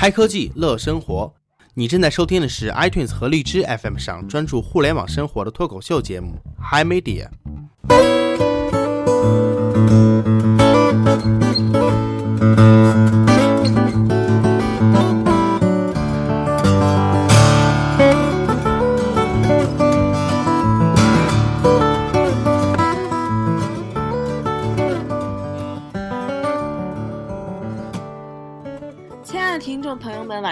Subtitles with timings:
[0.00, 1.34] 嗨科技乐生活，
[1.74, 7.26] 你正在收听的是 iTunes 和荔枝 FM 上专注互联网生活的脱口秀节目《Hi Media》。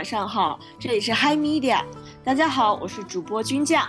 [0.07, 1.81] 上好，这里是 Hi Media，
[2.23, 3.85] 大家好，我是主播军将。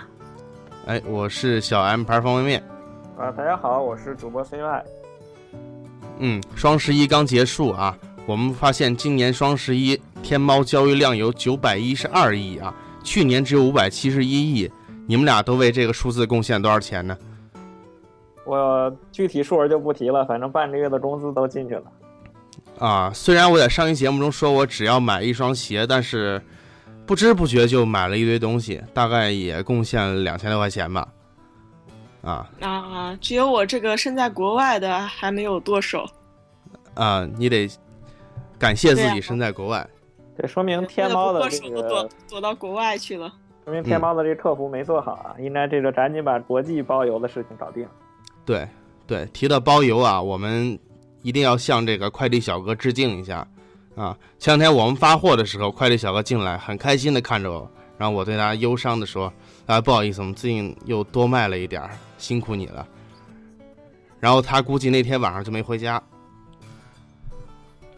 [0.86, 2.68] 哎，我是小 M 牌方便面。
[3.16, 4.82] 啊，大家好，我是主播 CY。
[6.18, 14.68] 嗯，双十一刚结束啊，我们发现今年双十一天猫交易量有九百一十二亿啊，去年只有五百七十一亿。
[15.06, 17.16] 你们俩都为这个数字贡献多少钱呢？
[18.44, 21.84] 我具体数额就不提了，反正半个月的工资都进去了。
[22.78, 26.40] 啊，虽然我在上期节目中说我只要买一双鞋，但是
[27.06, 31.08] 不知不觉就买了一堆东西，大概也贡献了两千多块钱吧。
[32.22, 36.04] 啊啊，只有我这个身在国外的还没有剁手。
[36.94, 37.68] 啊，你得
[38.58, 39.86] 感谢自己身在国外。
[40.36, 43.32] 这说明天猫的剁这个手都躲，躲到国外去了。
[43.64, 47.86] 说明天猫的这个客服没做好啊，应该这个赶紧把国际包邮的事情搞定。
[48.44, 48.68] 对
[49.06, 50.78] 对，提到包邮啊，我们
[51.22, 53.46] 一定要向这个快递小哥致敬一下
[53.96, 54.16] 啊！
[54.38, 59.32] 前两天我们发货的时候，快递小哥进来，很开心的看着我，然后我对他忧伤的说
[59.66, 62.86] ：“啊，不好意思，我们最近又多卖了一点儿，辛苦你了。”
[64.20, 66.02] 然后他估计那天晚上就没回家。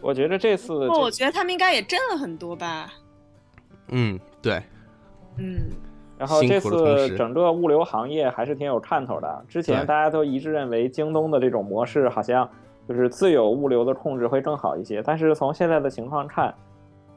[0.01, 2.91] 我觉得这次不我觉得他们应该也挣了很多吧。
[3.89, 4.61] 嗯，对，
[5.37, 5.69] 嗯，
[6.17, 9.45] 然后这次整个物流行业还是挺有看头的。
[9.47, 12.49] 之前大家都一致认为京东的这种模式好像
[12.87, 16.53] 就是自有物流的控制会更好一些，但是从现在的情况看，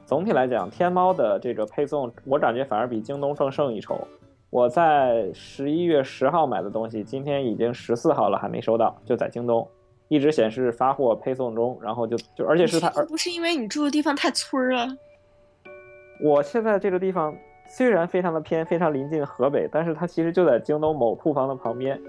[0.06, 3.98] 总体来讲，天猫的这个配送，我感觉反而比京东更胜一筹。
[4.50, 9.66] 我在十一月十号买的东西，今天已经十四号了，还没收到，就在京东，
[10.06, 14.86] 一直显示发货配送中，然后就就而且是它，而不是因为你住的地方太村儿了。
[16.22, 17.34] 我现在这个地方
[17.66, 22.00] 虽然非常的偏，非常临近河北，但是它其实就在京东某库房的旁边。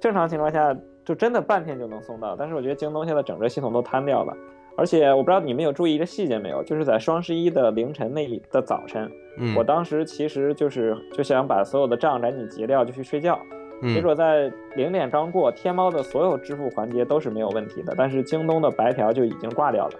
[0.00, 0.74] 正常情况下，
[1.04, 2.36] 就真的半天就能送到。
[2.36, 4.36] 但是我觉得京东现在整个系统都瘫掉了，
[4.76, 13.38] 而且我不知道你们有注意一个细节没有，就是在双十一的凌晨那一的早晨，嗯，我当时其实就是就想把所有的账赶紧结掉，就去睡觉。
[13.82, 19.92] 结嗯果在零点刚过，天猫的所有支付环节都是没有问题的，但是京东的白条就已经挂掉了，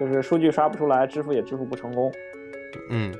[0.00, 2.10] 就是数据刷不出来，支付也支付不成功。
[2.90, 3.14] 嗯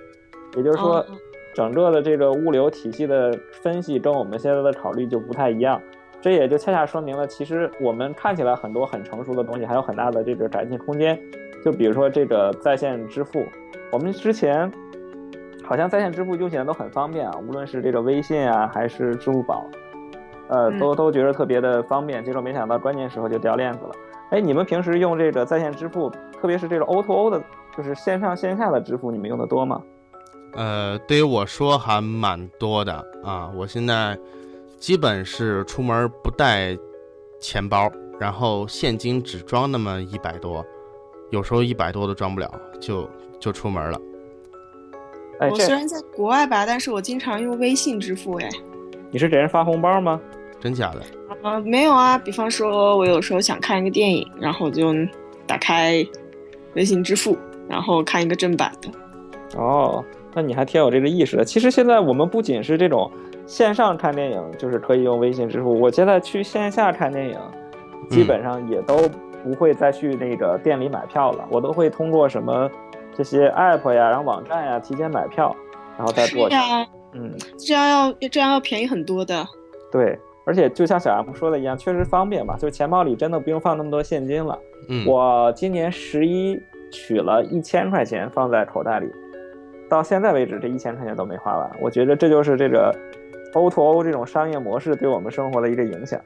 [0.56, 1.06] 也就是说哦，
[1.54, 3.32] 整个的这个物流体系的
[3.62, 5.80] 分析跟我们现在的考虑就不太一样。
[6.22, 11.20] 这也就恰恰说明了，其实我们看起来很多很成熟的东西，还有很大的这个改进空间。
[11.64, 13.44] 就比如说这个在线支付，
[13.90, 14.70] 我们之前
[15.64, 19.64] 好像在线支付用起来都很方便啊，无论是这个微信啊，还是支付宝，
[20.48, 22.24] 呃，嗯都都觉得特别的方便。
[22.24, 23.90] 结果没想到关键时候就掉链子了。
[24.30, 26.08] 哎，你们平时用这个在线支付，
[26.40, 27.42] 特别是这个 O to O 的，
[27.76, 29.80] 就是线上线下的支付，你们用的多吗？
[30.54, 33.50] 呃，对于我说还蛮多的啊。
[33.56, 34.18] 我现在
[34.82, 36.76] 基本是出门不带
[37.38, 37.88] 钱包，
[38.18, 40.66] 然后现金只装那么一百多，
[41.30, 44.00] 有时候一百多都装不了，就就出门了。
[45.38, 48.34] 哎，我虽然在国外吧，但是我经常用微信支付。
[48.40, 48.48] 哎，
[49.12, 50.20] 你是给人发红包吗？
[50.58, 51.02] 真假的？
[51.48, 52.18] 啊、没有啊。
[52.18, 54.92] 比方说，我有时候想看一个电影，然后我就
[55.46, 56.04] 打开
[56.74, 57.38] 微信支付，
[57.68, 58.90] 然后看一个正版的。
[59.56, 60.04] 哦，
[60.34, 61.44] 那你还挺有这个意识的。
[61.44, 63.08] 其实现在我们不仅是这种
[63.52, 67.38] 线上看电影，就是可以用微信支付，我现在去线下看电影，
[68.08, 68.96] 基本上也都
[69.44, 72.66] 不会再去那个店里买票了，我都会通过什么
[73.12, 75.54] 这些 app 呀，然后网站呀提前买票，
[75.98, 76.54] 然后再是过去。
[76.54, 79.46] 呀，嗯，这样要这样要便宜很多的。
[79.90, 80.18] 对。
[80.44, 84.58] 而且就像小 M 说的一样，确实方便嘛，就是钱包里真的不用放那么多现金了。
[84.88, 86.58] 嗯，我今年十一
[86.90, 89.06] 取了一千块钱放在口袋里，
[89.88, 91.70] 到现在为止这一千块钱都没花完。
[91.80, 92.92] 我觉得这就是这个
[93.54, 96.20] O to O 这种商业模式对我们生活的一个影响。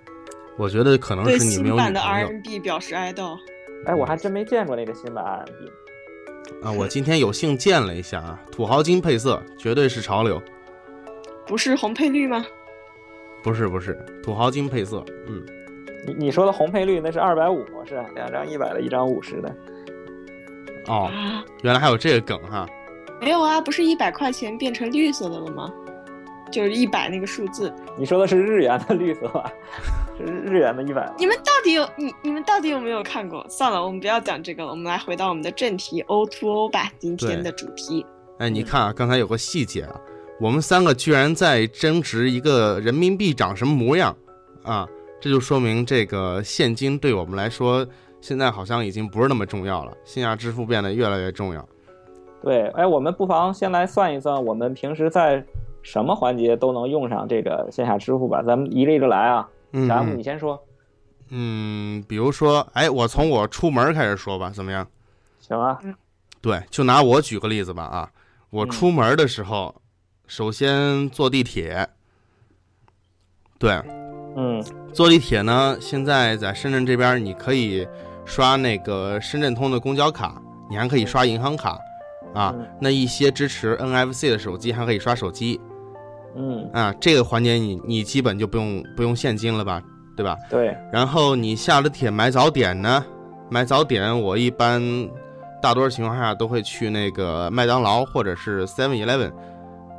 [0.57, 3.37] 我觉得可能是你没有新版的女朋友 RMB 表示哀悼。
[3.85, 6.65] 哎，我还真没见过那个新版 RMB。
[6.65, 6.73] 啊。
[6.73, 10.43] 我今天有幸见了一下啊，土豪金配色绝对是潮流。
[11.47, 12.45] 不是红配绿吗？
[13.43, 15.45] 不是不是，土豪金配色，嗯，
[16.07, 19.55] 你你说的红配绿那是二百五模式，两张一百的，一张五十的。
[20.89, 22.67] 哦，啊，原来还有这个梗哈。
[23.21, 25.73] 没有啊，不是一百块钱变成绿色的了吗？
[26.51, 27.73] 就是一百那个数字。
[27.97, 29.53] 你说的是日元的绿色吧？
[30.17, 31.11] 是日元的一百。
[31.19, 33.45] 你们到底有你你们到底有没有看过？
[33.49, 38.05] 算了，我们不要讲这个了，我们来回到我们的正题 O to O 吧，今天的主题。
[38.39, 40.01] 哎，你看啊，刚才有个细节啊，
[40.41, 44.15] 我们三个居然在争执一个人民币长什么模样
[44.63, 44.87] 啊，
[45.21, 47.87] 这就说明这个现金对我们来说
[48.21, 51.67] 现在好像已经不是那么重要了，线下支付变得越来越重要。
[52.43, 55.43] 对，哎，我们不妨先来算一算，我们平时在
[55.87, 58.43] 什么环节都能用上这个线下支付吧？
[58.43, 59.49] 咱们一个一个来啊。
[59.71, 60.61] 嗯，小 M，你先说。
[61.31, 64.85] 嗯，比如说，哎，我从我出门开始说吧，怎么样？
[65.39, 65.79] 行啊。
[66.41, 68.11] 对，就拿我举个例子吧啊。
[68.51, 69.73] 我出门的时候，
[70.27, 71.89] 首先坐地铁。
[73.57, 73.81] 对，
[74.37, 74.61] 嗯，
[74.93, 77.87] 坐地铁呢，现在在深圳这边，你可以
[78.25, 81.79] 刷那个深圳通的公交卡，你还可以刷银行卡，
[82.35, 85.61] 啊，那一些支持 NFC 的手机还可以刷手机，
[86.37, 89.83] 嗯，啊，这个环节你你基本就不用不用现金了吧，
[90.17, 90.37] 对吧？
[90.51, 90.77] 对。
[90.93, 93.05] 然后你下了铁买早点呢，
[93.51, 94.83] 买早点我一般。
[95.63, 99.33] 大多数情况下都会去那个麦当劳或者是 Seven Eleven，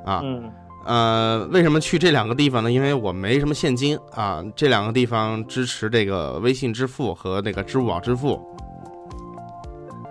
[0.06, 0.50] 啊，嗯
[0.86, 2.72] 呃，为什么去这两个地方呢？
[2.72, 8.40] 因为我没什么现金啊，这两个地方支持这个微信支付和那个支付宝支付。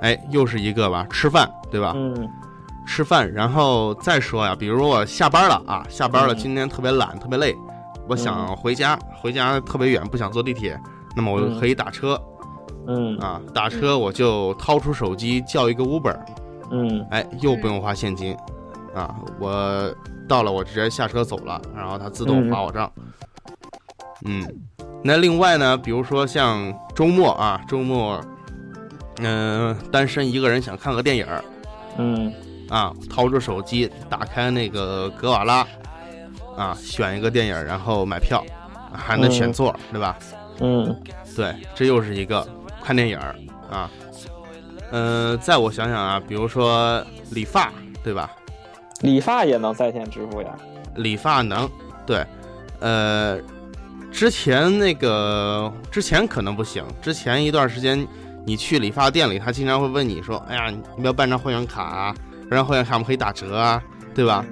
[0.00, 1.92] 哎，又是一个吧，吃饭对吧？
[1.96, 2.28] 嗯，
[2.86, 7.54] 吃饭，然后再说呀，比如我下班了啊，下班了，今天特别懒，特别累，
[8.08, 10.78] 我想回家，回家特别远，不想坐地铁，
[11.16, 12.20] 那么我就可以打车。
[12.86, 13.18] 嗯。
[13.18, 16.16] 啊，打车我就掏出手机叫一个 Uber，
[16.70, 18.36] 嗯，哎，又不用花现金，
[18.94, 19.94] 啊，我
[20.28, 22.90] 到了我直接下车走了，然后它自动划我账。
[24.24, 24.42] 嗯，
[25.04, 28.20] 那另外呢，比如说像周末啊，周末，
[29.18, 31.26] 嗯，单身一个人想看个电影，
[31.98, 32.32] 嗯，
[32.68, 35.66] 啊，掏出手机打开那个格瓦拉，
[36.56, 38.44] 啊，选一个电影，然后买票，
[38.92, 40.18] 还能选座，对吧？
[40.60, 40.94] 嗯，
[41.34, 42.46] 对，这又是一个。
[42.84, 43.34] 看电影儿
[43.68, 43.90] 啊，
[44.92, 47.72] 嗯，再我想想啊，比如说理发，
[48.04, 48.30] 对吧？
[49.00, 50.56] 理发也能在线支付呀？
[50.94, 51.68] 理发能，
[52.06, 52.24] 对，
[52.78, 53.40] 呃，
[54.12, 58.06] 之前那个之前可能不行，之前一段时间
[58.44, 62.14] 你去理发店里，他经常会问你说：“哎呀，你要办张会员卡啊？
[62.48, 63.82] 办张会员卡我们可以打折啊，
[64.14, 64.44] 对吧？”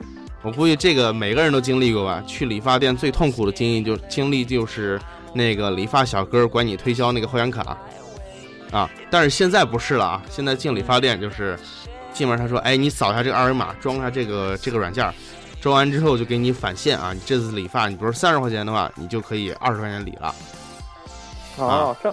[0.42, 2.22] 我估计这个每个人都经历过吧？
[2.26, 5.00] 去理发店最痛苦的经历就经历就是
[5.32, 7.76] 那个理发小哥管你推销那个会员卡。
[8.70, 10.22] 啊，但是现在不是了啊！
[10.28, 11.56] 现在进理发店就是，
[12.12, 15.14] 进门他说：“哎，你扫一下这个二维码，装一下这个这个软件，
[15.60, 17.12] 装完之后就给你返现啊！
[17.12, 20.34] 你这次理发，你比如三十块钱的话，你就可以二十块钱理了。”
[21.56, 22.12] 哦，这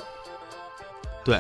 [1.23, 1.39] 对，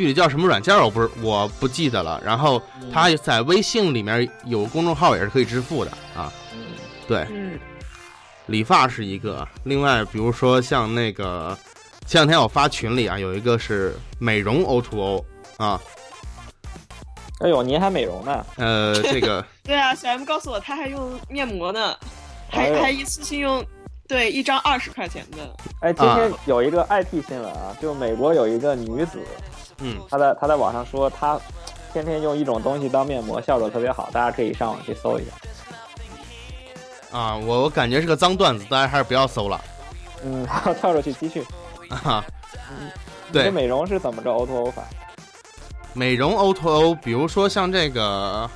[0.00, 2.18] 具体叫什么软件我不是我不记得了。
[2.24, 6.32] 然后他在微信里面有公众号也是可以支付的啊。
[7.06, 7.26] 对，
[8.46, 11.56] 理发是一个，另外比如说像那个。
[12.06, 15.24] 前两天我发群里啊，有一个是美容 O to O
[15.58, 15.80] 啊。
[17.40, 18.44] 哎呦，您还美容呢？
[18.56, 21.94] 呃，这个 对啊，小 M 告诉我他还用面膜呢，
[22.48, 23.64] 还还一次性用，
[24.08, 25.54] 对，一张二十块钱的。
[25.82, 29.20] 哎，今天有一个 IT 新闻啊，就美国有一个女子，
[29.80, 31.40] 嗯，他在他在网上说他
[31.92, 37.18] 天天用一种东西当面膜，效果特别好，大家可以上网去搜一下。
[37.18, 39.60] 啊，我我感觉是个脏段子，大家还是不要搜了。
[40.22, 41.44] 嗯，好，跳出去继续。
[41.88, 42.24] 啊，
[43.32, 44.84] 对，这美容是怎么着 O to O 法？
[45.92, 48.48] 美容 O to O，比如说像这个，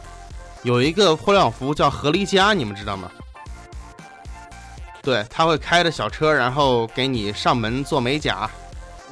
[0.62, 3.10] 有一个互联网服务叫合离家，你们知道吗？
[5.02, 8.48] 对，他会开着小车，然后给你上门做美甲。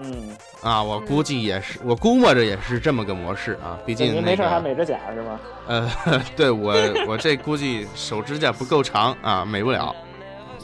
[0.00, 3.78] 嗯，啊，我估计也是，我估摸着也是这么个模式啊。
[3.85, 5.40] 毕竟您没事还美着甲是吗？
[5.66, 5.90] 呃，
[6.37, 6.75] 对我
[7.07, 9.95] 我这估计手指甲不够长啊，美不了。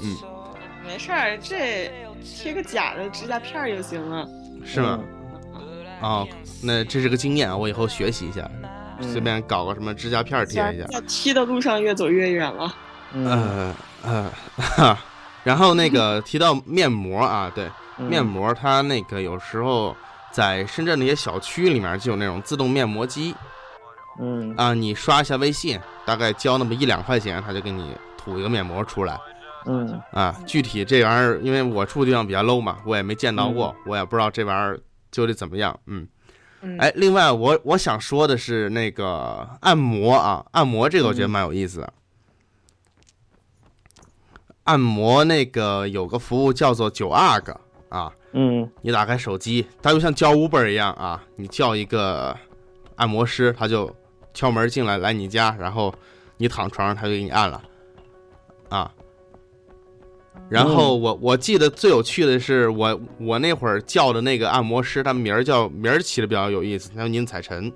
[0.02, 0.16] 嗯，
[0.86, 1.90] 没事儿，这。
[2.20, 4.28] 贴个假的指甲片就行了，
[4.64, 4.98] 是吗？
[6.02, 6.28] 哦，
[6.60, 8.50] 那这是个经验啊，我以后学习一下，
[9.00, 10.84] 随便搞个什么指甲片贴一下。
[10.88, 12.74] 在踢的路上越走越远了。
[13.12, 14.30] 嗯呃
[14.76, 14.98] 呃，
[15.44, 19.96] 然后那个提到面膜啊，对，面膜它那个有时候
[20.30, 23.34] 在深圳那些小区里面就有那种自动面膜机。
[24.20, 29.18] 嗯啊，你刷一下微信，大概交那么一两块钱，他就给你吐一个面膜出来。
[29.66, 34.80] 嗯啊，具体这玩意儿，因为我住的地方比较 low 嘛，我也没见到过，我也不知道这玩意儿
[35.12, 35.78] 究竟怎么样。
[35.86, 36.08] 嗯，
[36.78, 41.92] 哎，另外我我想说的是那个按摩啊，按摩这个我觉得蛮有意思的。
[44.64, 52.36] 按摩那个有个服务叫做九阿哥啊，嗯，你打开手机，它就像叫 Uber 一样啊，你叫一个
[52.96, 53.94] 按摩师，他就
[54.34, 55.94] 敲门进来来你家，然后
[56.36, 57.62] 你躺床上，他就给你按了，
[58.68, 58.92] 啊。
[60.48, 67.70] 然后我我记得最有趣的是，我我那会儿叫的那个按摩师，他名儿叫名儿起的比较有意思，他叫宁采臣。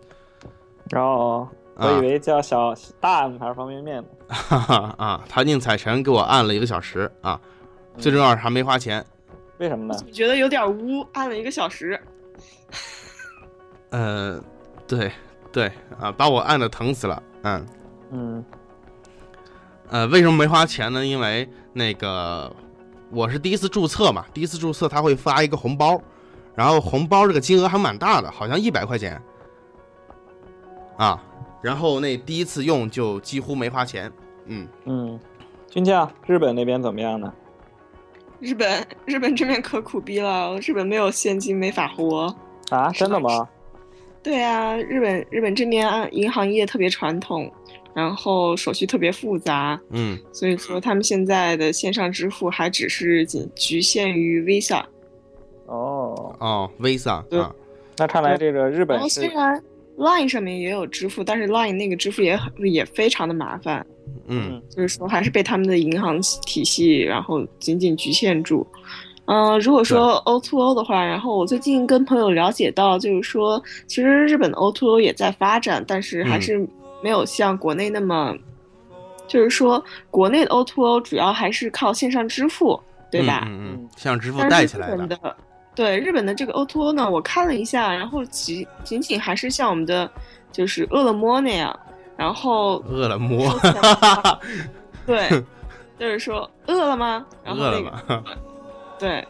[0.91, 4.09] 然后我以为叫小大按还是方便面呢。
[4.29, 7.39] 哈 哈啊，他宁采臣给我按了一个小时啊，
[7.99, 9.05] 最重要是还没花钱。
[9.63, 9.95] 为什么呢？
[10.11, 11.99] 觉得有点污，按了一个小时。
[13.91, 14.43] 呃，
[14.89, 15.13] 对
[15.53, 17.23] 对啊，把我按的疼死了。
[17.45, 17.67] 嗯
[18.11, 18.45] 嗯。
[19.89, 21.07] 呃，为什么没花钱呢？
[21.07, 22.53] 因为那个
[23.09, 26.03] 我是第一次注册嘛，第一次注册他会发一个红包，
[26.57, 29.23] 然后红包这个金额还蛮大的，好像一百块钱
[30.97, 31.23] 啊。
[31.61, 34.11] 然后那第一次用就几乎没花钱。
[34.47, 35.21] 嗯嗯，
[35.71, 37.33] 军将，日本那边怎么样呢？
[38.43, 42.35] 日本日本这边可苦逼了，日本没有现金没法活
[42.69, 42.91] 啊？
[42.91, 43.49] 真的吗？
[44.23, 47.51] 对啊，日本日本这边银行业特别传统。
[47.95, 54.83] 然后手续特别复杂，嗯，所以说他们现在的线上支付还只是仅局限于 Visa。
[55.67, 57.55] 哦哦，Visa 啊，
[57.99, 59.63] 那看来这个日本虽然
[59.97, 63.85] Line 上面也有支付，但是 Line 那个支付也很也非常的麻烦，
[64.27, 68.67] 嗯，就是说还是被他们的银行体系然后紧紧局限住。
[69.27, 76.69] 嗯，如果说 O to O 的话，然后我最近跟朋友了解到，就是说其实日本的 O to O 也在发展，但是还是。
[77.05, 78.33] 没有像国内那么，
[79.27, 82.81] 就是说国内的 O to O 主要还是靠线上支付，
[83.11, 83.43] 对吧？
[83.49, 85.37] 嗯嗯，线上支付带起来的。
[85.75, 90.11] 对日本的这个 O2O 呢，我看了一下，然后仅仅仅还是像我们的
[90.51, 91.79] 就是饿了么那样，
[92.17, 93.39] 然后饿了么，
[95.07, 95.29] 对，
[95.99, 97.25] 就是说饿了吗？
[97.45, 98.23] 然后那个，
[98.99, 99.27] 对，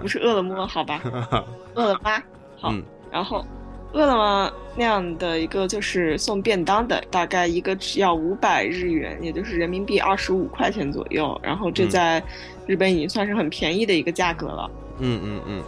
[0.00, 1.00] 不是饿了么，好吧？
[1.74, 2.22] 饿了吗？
[2.60, 2.72] 好，
[3.10, 3.44] 然后。
[3.92, 11.40] 饿了么那样的一个就是送便当的，大概一个只要五百日元，也就是人民币二十五块钱左右。
[11.42, 12.22] 然后这在
[12.66, 14.70] 日本已经算是很便宜的一个价格了。
[14.98, 15.46] 嗯嗯嗯。
[15.46, 15.62] 嗯，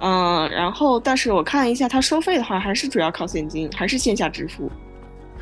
[0.00, 4.70] 然后但是我看了一下，它收费的话还是主要靠现金，还是线下支付。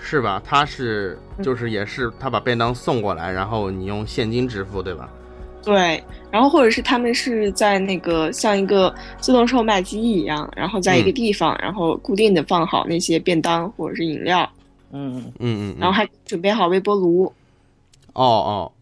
[0.04, 0.42] 是吧？
[0.44, 5.08] 他是就是也是他把便当送过来，然后你用现金支付，对吧？
[5.62, 14.50] 对，然后或者是他们是在那个像一个自动售卖机一样，然后在一个地方，然后固定的放好那些便当或者是饮料，
[14.90, 17.32] 嗯嗯嗯，然后还准备好微波炉。
[18.14, 18.72] 哦哦，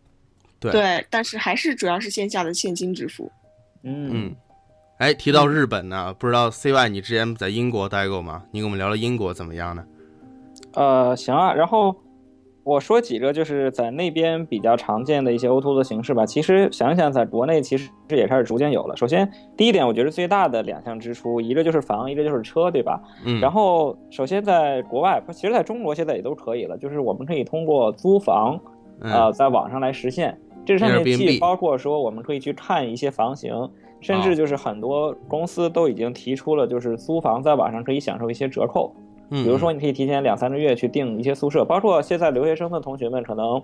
[0.59, 3.31] 对对，但是还是主要是线下的现金支付。
[3.83, 4.37] 嗯嗯，
[5.01, 8.43] 哎，提到日本呢，不知道 CY 你之前在英国待过吗？
[8.51, 9.83] 你跟我们聊聊英国怎么样呢？
[10.75, 11.97] 呃，行啊，然后。
[12.63, 16.27] 我说几个就是在那边比较常见的一些 O2O 的形式吧。
[16.27, 18.95] 其实想想，在国内其实也开始逐渐有了。
[18.95, 23.01] 首先，第一点，我觉得最大的两项支出，一个就是房，一个就是车，对吧？
[23.25, 23.41] 嗯。
[23.41, 28.61] 然后，首先在国外，其实在中国现在也都可以了，就是我们可以通过租房，
[29.01, 30.39] 呃，在网上来实现。
[30.67, 33.53] 这上面既包括说我们可以去看一些房型，
[34.01, 38.93] 甚至就是很多公司都已经提出了，就是租房在网上可以享受一些折扣。
[39.29, 43.63] 比如说，你可以提前两三个月去订一些宿舍，包括现在留学生的同学们，可能，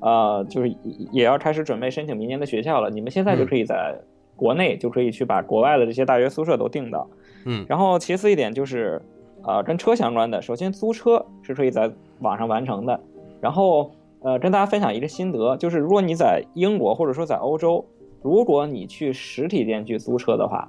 [0.00, 0.76] 呃，就是
[1.10, 2.90] 也要开始准备申请明年的学校了。
[2.90, 3.98] 你们现在就可以在
[4.36, 7.08] 国内就可以去把国外的这些大学宿舍都订到。
[7.46, 7.64] 嗯。
[7.66, 9.00] 然后其次一点就是，
[9.42, 13.00] 呃，跟车相关的，首先租车是可以在网上完成的。
[13.40, 13.90] 然后，
[14.20, 17.82] 呃，跟大家分享一个心得，就是如果你在英国或者说在欧洲，
[18.26, 20.68] 如果你去实体店去租车的话，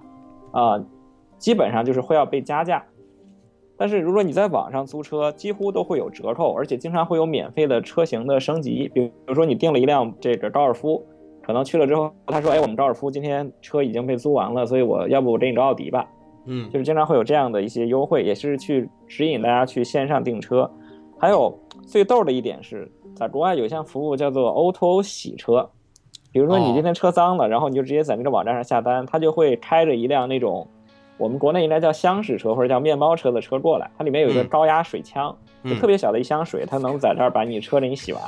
[0.51, 0.79] 啊，
[1.39, 2.85] 基本上就是会要被加价。
[3.75, 8.87] 但是如果你在网上租车，几乎都会有折扣，而且经常会有免费的车型的升级。
[8.93, 11.03] 比如说你订了一辆这个高尔夫，
[11.41, 16.07] 可能去了之后，他说：“哎，我们高尔夫今天车已经被租完了，所以我要不我给你个奥迪吧。”
[16.45, 20.69] 嗯，就是经常会有这样的一些优惠，也是去指引大家去线上订车。
[21.17, 25.67] 还有最逗的一点是，在国外有一项服务叫做 O2O 洗车，
[26.37, 30.67] 比如说你今天车脏了，然后你就直接在那个网站上下单，他就会开着一辆那种。
[31.17, 38.21] 我们国内应该叫厢式车或者叫面包车的车过来，它里面有一个高压水枪，就特别小的一箱水，它能在这儿把你车给你洗完。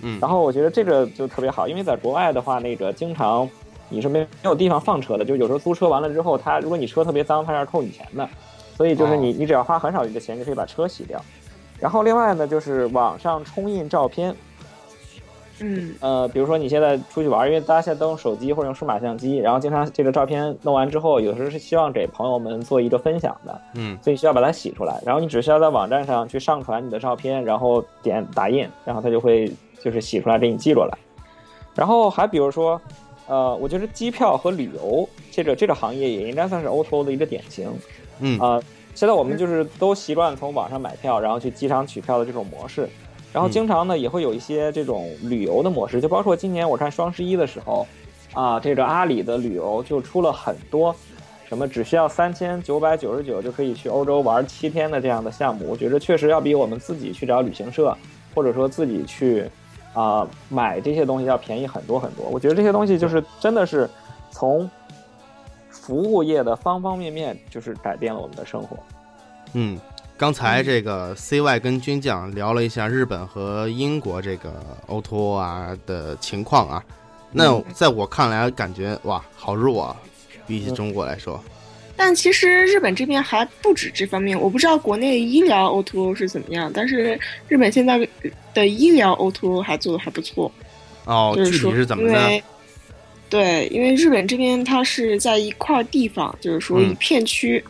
[0.00, 3.46] 嗯，然后我觉得这个就特别好，因为在国外的话，那个经常
[3.90, 8.26] 你是没没有地方放车的，就有时候租车完了之后，他如果你车特别脏，他要扣你钱的，
[8.74, 11.20] 所以就是你你只要花很少的钱就可以把车洗掉。
[11.78, 14.34] 然后另外呢，就是网上冲印照片。
[15.62, 29.50] 嗯，呃，比如说你现在出去玩，因为大家现在都用手机或者用数码相机，然后经常这个照片弄完之后，有时候是希望给朋友们做一个分享的，嗯，所以需要把它洗出来，然后你只需要在网站上去上传你的照片，然后点打印，然后它就会
[29.80, 30.98] 就是洗出来给你寄过来。
[31.74, 32.80] 然后还比如说，
[33.28, 37.70] 呃，我觉得机票和旅游这个这个行业也应该算是 O2O 的一个典型，
[38.20, 38.60] 嗯啊，
[38.94, 42.88] 现在我们就是都习惯从网上买票，然后去机场取票的这种模式。
[43.32, 47.86] 然后经常呢也会有一些这种旅游的模式，就包括今年我看双十一的时候，
[48.34, 50.94] 啊，这个阿里的旅游就出了很多，
[51.48, 57.96] 什么只需要三千九百九十九就可以去欧洲玩七天的这样的项目，我觉得确实要比我们自己去找旅行社，
[58.34, 59.50] 或者说自己去
[59.94, 62.26] 啊买这些东西要便宜很多很多。
[62.26, 63.88] 我觉得这些东西就是真的是
[64.30, 64.70] 从
[65.70, 68.76] 服务业的方方面面，就是改变了我们的生活。
[69.54, 69.78] 嗯。
[70.22, 76.84] 刚才这个 CY 跟军将聊了一下日本和英国这个 O2O 啊的情况啊，
[77.32, 79.96] 那在我看来感觉哇好弱啊，
[80.46, 81.42] 比起中国来说。
[81.96, 88.08] 但其实日本这边还不止这方面，我不知道国内医疗 O2O 是怎么样，但是日本现在
[88.54, 90.52] 的医疗 O2O 还做的还不错。
[91.04, 92.40] 哦，具体是怎么呢？
[93.28, 97.64] 对，因为日本这边它是在一块地方，就是说一片区。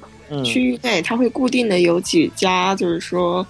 [0.44, 3.46] 区域内，它会固定的有几家，就是说，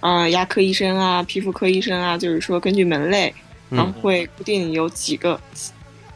[0.00, 3.34] 啊，牙科医生啊，皮肤科医生啊，就是说根据门类，
[3.70, 5.40] 然后会固定有几个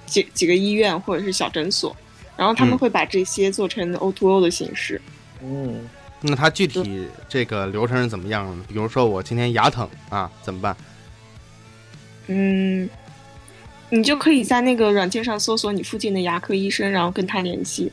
[0.06, 1.96] 几几个医院或者是小诊所，
[2.36, 5.00] 然后他们会把这些做成 O to O 的形式。
[5.42, 5.88] 嗯，
[6.20, 8.64] 那它具体这个流程是怎么样的？
[8.68, 10.76] 比如说我今天牙疼啊，怎么办？
[12.26, 12.88] 嗯，
[13.88, 17.90] 你就可以在那个软件上搜索你附近的牙科医生，然后跟他联系。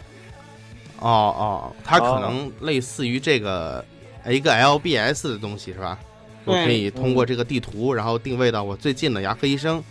[0.99, 3.83] 哦哦，它可能类似于这个
[4.27, 5.97] 一个 LBS 的东西是吧？
[6.45, 9.83] 我可以通过这个地图，然后定位到我最近的牙科医生，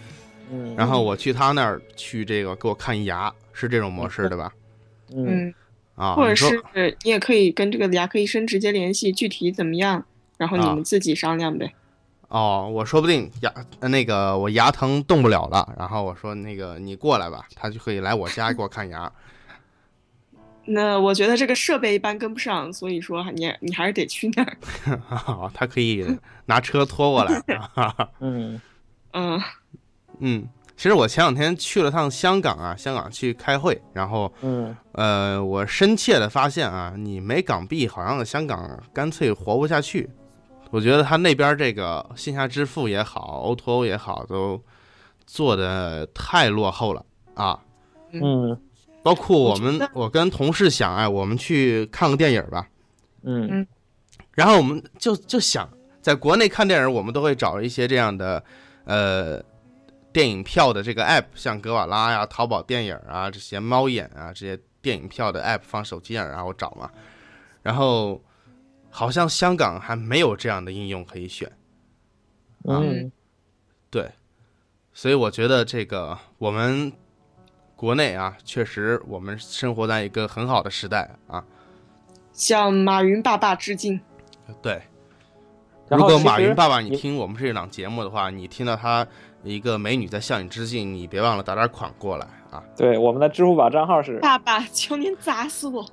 [0.50, 4.50] 嗯，然后我去他那儿去这个给我看牙，是这种模式对吧？
[5.14, 5.52] 嗯，
[5.94, 6.60] 啊，或者是
[7.04, 10.02] 你也可以跟这个牙科医生直接联系，具体怎么样，
[10.38, 11.72] 然后你们自己商量呗。
[12.28, 19.12] 哦，我说不定牙那个我牙疼动不了了，然后我说那个你过来吧，他就可以来我家给我看牙。
[20.66, 25.50] 那我觉得这个设备一般跟不上，所以说你你还是得去那儿。
[25.54, 26.04] 他可以
[26.46, 27.42] 拿车拖过来。
[28.20, 28.61] 嗯
[29.12, 29.40] 嗯
[30.18, 40.11] 嗯，其实我前两天去了趟香港啊，香港去开会，然后嗯呃，我深切的发现啊，你没港币，好像香港干脆活不下去。
[40.70, 44.61] 我觉得他那边这个线下支付也好，O to O 也好，都
[45.25, 47.60] 做的太落后了啊。
[48.10, 48.60] 嗯。
[49.06, 52.69] 包括我们，我跟同事想，哎，我们去看个电影吧，
[53.23, 53.64] 嗯，
[54.32, 55.71] 然后我们就就想，
[56.02, 58.42] 在国内看电影，我们都会找一些这样的，
[58.82, 59.40] 呃，
[60.12, 66.90] 电影票的这个 app，像格瓦拉呀、淘宝电影啊这些、猫眼啊这些电影票的 app 放手机上，然后找嘛，
[67.62, 68.21] 然后
[68.90, 71.49] 好像香港还没有这样的应用可以选，
[72.64, 73.12] 嗯，
[73.88, 74.10] 对，
[74.92, 76.92] 所以我觉得这个我们。
[77.76, 81.45] 国内啊，确实我们生活在一个很好的时代啊，
[82.32, 84.00] 向马云爸爸致敬。
[84.62, 84.80] 对，
[85.91, 89.06] 如果马云爸爸你听我们这档节目的话，你听到他
[89.43, 92.65] 一个美女在向你致敬，你别忘了打点款过来啊。
[92.75, 94.19] 对，我们的支付宝账号是。
[94.21, 95.84] 爸爸，求您砸死我！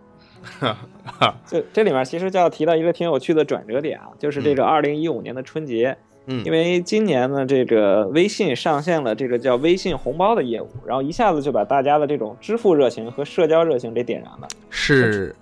[1.46, 5.98] 这这里面其实就要提到一个挺有趣的转折点啊，就是这个二零一五年的春节。
[6.12, 14.47] 嗯，因为今年呢，这个微信上线了这个叫微信红包的业务，然后一下子就把大家的这种支付热情和社交热情给点燃了。
[14.69, 15.36] 是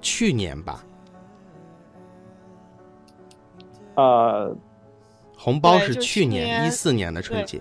[0.00, 0.82] 去年吧？
[3.94, 4.56] 呃，
[5.36, 7.60] 红包是去年一四年的春节，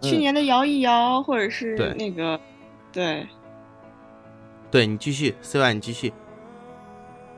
[0.00, 2.40] 去年的摇一摇，或者是那个，
[2.92, 3.24] 对，
[4.68, 6.12] 对你继续，CY 你继续。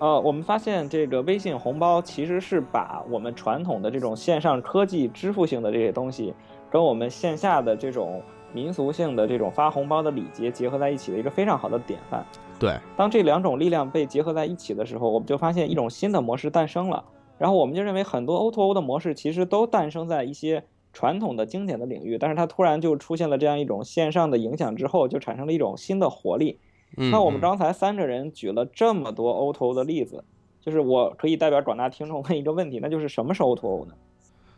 [0.03, 6.35] 呃，我们发现这个微信红包其实是把我们传统的这种线上科技支付性的这些东西，
[6.69, 8.21] 跟我们线下的这种
[8.53, 12.27] 民俗性的这种发红包的礼节结合在一起的一个非常好的典范。
[12.59, 17.05] 对，当这两种力量被结合在一起的时候，我们就发现一种新的模式诞生了。
[17.39, 26.59] 然后我们就认为很多 O2O 的模式其实都诞生在一些传统的经典的领域，但是它突然就出现了这样一种线上的影响之后，就产生了一种新的活力。
[26.97, 30.23] 那我们刚才三个人举了这么多 O2O 的例子，
[30.61, 33.95] 就是我可以代表广大听众问一个问题，那就是什么是 O2O 呢？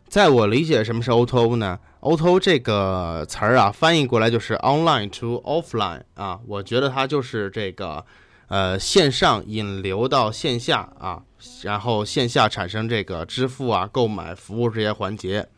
[0.07, 8.05] 在我理解，什么是 O2O 呢？O2O 这个词儿啊，翻译过来就是 Online to Offline 啊，我觉得它就是这个，
[8.49, 11.23] 呃，线上引流到线下啊，
[11.63, 15.49] 然后线下产生这个支付啊、购买服务这些环节。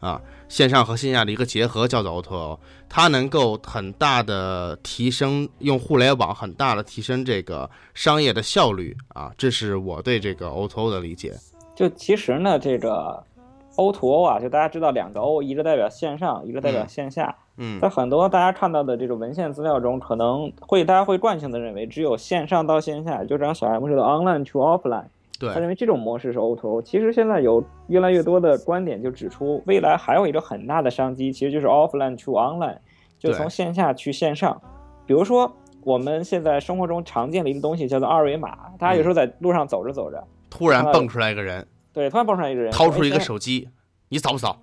[0.00, 2.58] 啊，线上和线下的一个结合叫做 O2O，
[2.88, 11.34] 它能够很大的提升用互联网，很大的提升这个商业的效率啊，这是我对这个 O2O 的理解。
[11.74, 13.22] 就其实呢，这个
[13.76, 17.34] O2O 啊，就大家知道两个 O，一个代表线上，一个代表线下。
[17.56, 25.06] 嗯，在很多大家看到的这种文献资料中，可能会大家会惯性的认为只有线上到线下，就像小 M 说的 online to offline。
[25.40, 32.78] 他认为这种模式是 O2O，其实现在有越来越多的观点就指出，未来还有一个很大的商机，其实就是 offline to online，
[33.18, 34.60] 就从线下去线上。
[35.06, 43.68] 比如说我们现在生活中常见的一个东西叫做二维码，大家有时候在路上走着走着，突然蹦出来一个人，对，突然蹦出来一个人，掏出一个手机，
[44.08, 44.58] 你扫不扫？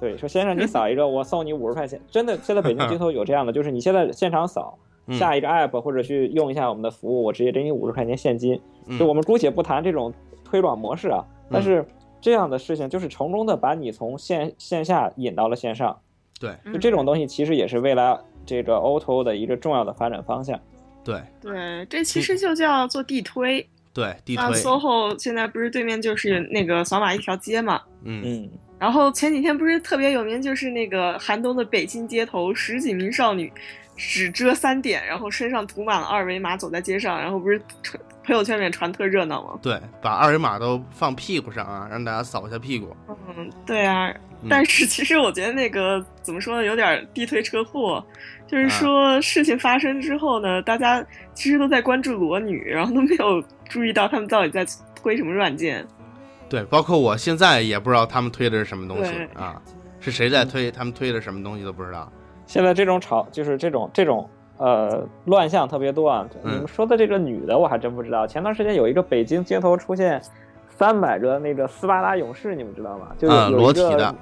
[0.00, 2.00] 对，说先生你扫一个，我送你五十块钱。
[2.08, 4.78] 真的，现在北京街头有这样的，就是你现在现场扫，
[5.10, 8.60] 下一个 app 或者去用一下我们的服务，我直接给你五十块钱现金。
[8.98, 10.12] 就我们姑且不谈这种
[10.44, 11.84] 推广模式啊，但是
[12.20, 15.98] 这样的事情就是成功的把你从线线下引到了线上。
[16.40, 20.58] 对，就这种东西其实也是未来这个 O2O 的一个重要的发展方向。
[21.04, 23.66] 对对，这其实就叫做地推。
[23.94, 24.44] 对，地推。
[24.54, 27.80] SOHO 现在不是对面就是那个扫码一条街嘛？
[28.04, 28.50] 嗯嗯。
[28.78, 33.52] 然后前几天不是特别有名，就是那个寒冬的北京街头，十几名少女
[33.98, 39.58] 只遮三点，然后身上涂满了二维码，走在街上，然后不是传朋友圈里面传特热闹吗？
[39.60, 42.96] 对，把二维码都放屁股上啊，让大家扫一下屁股。
[43.08, 44.14] 嗯，对啊。
[44.48, 48.04] 但是其实我觉得那个怎么说呢，有点地推车祸，
[48.46, 55.84] 就是说事情发生之后呢，大家其实都在关注裸女，然后都没有注意到他们到底在推什么软件。
[56.48, 59.60] 对，包括我现在也不知道他们推的是什么东西啊，
[59.98, 60.70] 是谁在推？
[60.70, 62.12] 他们推的什么东西都不知道。
[62.48, 66.26] 现在这种吵，就是这种这种呃乱象特别多啊。
[66.42, 68.26] 你们说的这个女的，我还真不知道。
[68.26, 70.20] 前段时间有一个北京街头出现
[70.68, 73.08] 三百个那个斯巴达勇士，你们知道吗？
[73.16, 74.12] 就是有一个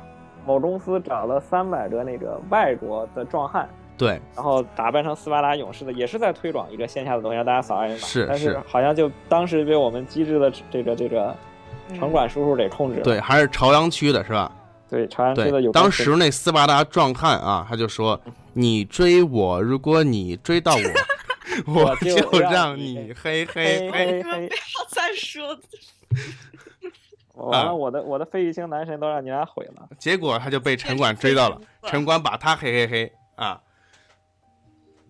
[0.45, 7.99] 某公司找了三百个那个外国的壮汉，对，然后打扮成斯巴达勇士的，也是在推广一个线下的东西，让大家扫二维码。
[8.01, 11.35] 是，但是好像就当时被我们机智的这个这个。
[11.95, 14.51] 城管叔叔给控制了，对，还是朝阳区的是吧？
[14.89, 15.73] 对，长安区的有。
[15.73, 18.21] 当时那斯巴达壮汉啊，他就说
[18.55, 20.81] ：“你追我，如果你追到我，
[21.75, 24.49] 我就让你嘿嘿嘿。”不要
[24.89, 25.57] 再说。
[27.35, 29.89] 完了，我的我的费玉清男神都让你俩毁了。
[29.99, 33.61] 结果他就被城管追到了，城管把他嘿嘿嘿啊。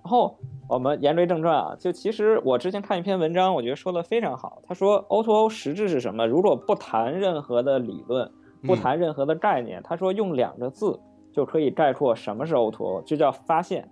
[0.02, 4.60] 然后我们言归正传啊，就其实我之前看一篇文章，我觉得说的非常好。
[4.66, 6.26] 他说 O to O 实质是什么？
[6.26, 8.32] 如果不谈任何的理论，
[8.66, 10.98] 不谈任何的概念，他说用两个字
[11.32, 13.88] 就可以概括什么是 O2O，就叫发现。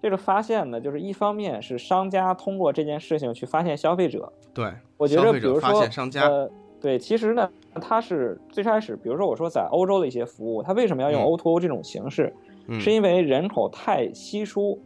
[0.00, 4.32] 这个发现呢，就是一方面是商家通过这件事情去发现消费者。
[4.52, 5.86] 对，我觉得比如说
[6.20, 7.48] 呃，对，其实呢，
[7.80, 12.34] 它是最开始，比如说我说在欧洲的一些服务，它为什么要用 O2O 这种形式？
[12.80, 14.80] 是因为人口太稀疏。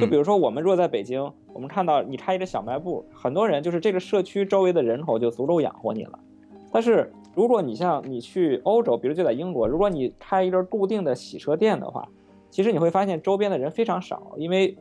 [0.00, 6.18] 就比如说，我们若在北京，我们看到你开一个小卖部，很多人就是这个社区周围的人口就足够养活你了。
[6.72, 12.08] 但是如果你像你去欧洲，比如就在英国，如果你开一个固定的洗车店的话，
[12.50, 14.76] 其实你会发现周边的人非常少，因为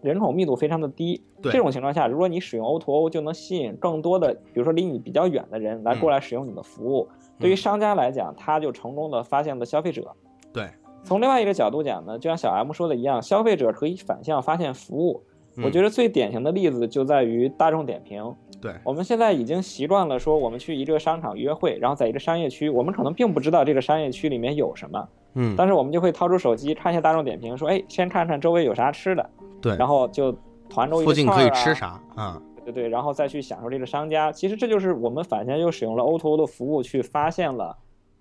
[0.00, 1.22] 人口密度非常的低。
[1.42, 7.08] 这种情况下，如果你使用 O2O，就能吸引更多的，比如说离你比较远的人来过来使用你的服务。
[7.38, 10.10] 对于商家来讲，他就成功的发现了消费者。
[10.52, 10.68] 对。
[11.04, 15.24] 从另外一个角度讲呢，就像小 M 说的一样，消费者可以反向发现服务。
[15.62, 18.34] 我觉得最典型的例子就在于大众点评。
[18.60, 25.08] 对，我们现在已经习惯了说，我们去一个商场约会，然后在一个商业区，我们可能并不知道这个商业区里面有什么。
[25.34, 25.54] 嗯。
[25.56, 29.30] 但是我们就会掏出手机看一下大众点评，说，哎，先看看周围有啥吃的。
[29.60, 29.76] 对。
[29.76, 30.32] 然后就
[30.70, 32.40] 团购一附近可以吃啥啊？
[32.64, 34.30] 对对对，然后再去享受这个商家。
[34.30, 37.76] 其实这就是我们反向又使用了 O2O 的服务去发现了，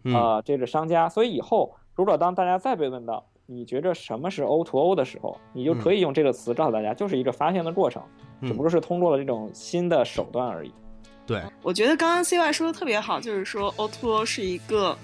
[0.05, 1.07] 啊，这个商家。
[1.07, 8.01] 所以以后如果当大家再被问到，你觉着什么是 O to O 的时候，你就可以用这个词告诉大家，就是一个发现的过程，
[8.43, 10.71] 只不过是通过了这种新的手段而已。
[11.27, 14.97] 对，我觉得刚刚 CY 说的特别好，就是说 O to O 是一个，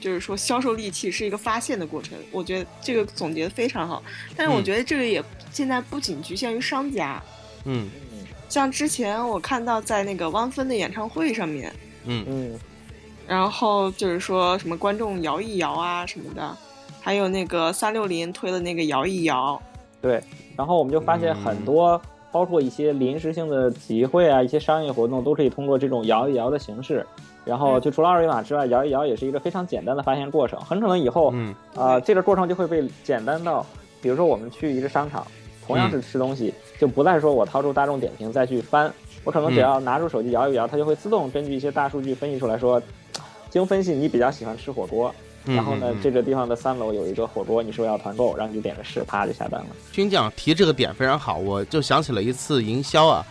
[0.00, 2.18] 就是说销售利器是一个发现的过程。
[2.32, 4.02] 我觉得这个总结的非常好。
[4.36, 7.22] 但是我觉得这个也现在不仅局限于商家，
[7.64, 7.88] 嗯，
[8.48, 11.72] 像之前我看到在那个汪峰的演唱会上面，
[12.06, 12.58] 嗯嗯，
[13.28, 16.56] 然后就是说什么观众摇一摇啊什么的。
[17.04, 19.60] 还有那个三六零推的那个摇一摇，
[20.00, 20.22] 对，
[20.56, 22.00] 然后我们就发现很多，
[22.32, 27.06] 包括一些临时性的集会啊，一些商业活动都可以通过这种摇一摇的形式。
[27.44, 30.58] 然后就除了二维码之外，摇一摇也是一个非常简单的发现过程。
[30.60, 33.66] 很可能以后，嗯，啊，这个过程就会被简单到，
[34.00, 35.26] 比如说我们去一个商场，
[35.66, 38.90] 同样是吃东西，就不再说我掏出大众点评再去翻，
[39.24, 42.80] 我可能只要拿出手机摇一摇，它就会自动根据一些大数据分析出来说，
[43.50, 45.14] 经分析你比较喜欢吃火锅。
[45.46, 49.66] 然后呢，这个地方的三楼有一个火锅，你说要团购，然后你就点个试，啪就下单了。
[49.92, 53.26] 军将提这个点非常好，我就想起了一次营销啊，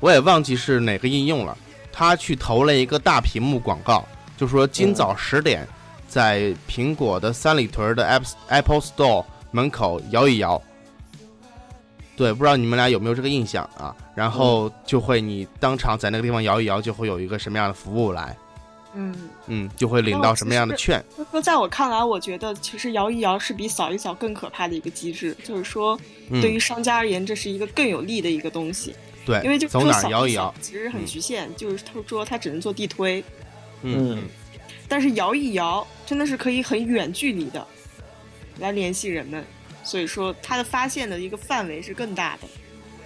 [0.00, 1.56] 我也忘记是哪个应用了，
[1.92, 4.02] 他去投了一个大屏幕广告，
[4.36, 5.66] 就说今早十点，
[6.08, 10.60] 在苹果的三里屯的 App Apple Store 门口摇一摇。
[12.16, 13.94] 对，不知道你们俩有没有这个印象啊？
[14.14, 18.36] 然后就会你当场在那个地方摇一摇，就会有一个什么样的服务来。
[18.94, 19.14] 嗯
[19.46, 21.04] 嗯，就会领到什么样的券？
[21.30, 25.98] 说在我看来，我觉得其实摇一摇是比扫一扫更可怕的一个机制，就是说
[26.30, 28.94] 对于商家而言，这是一个更有利的一个东西。
[29.26, 33.22] 对，因为就走哪摇一摇，其实很局限，就是他说他只能做地推。
[33.82, 34.24] 嗯，
[34.88, 37.64] 但是摇一摇真的是可以很远距离的
[38.58, 39.44] 来联系人们，
[39.84, 42.48] 所以说它的发现的一个范围是更大的。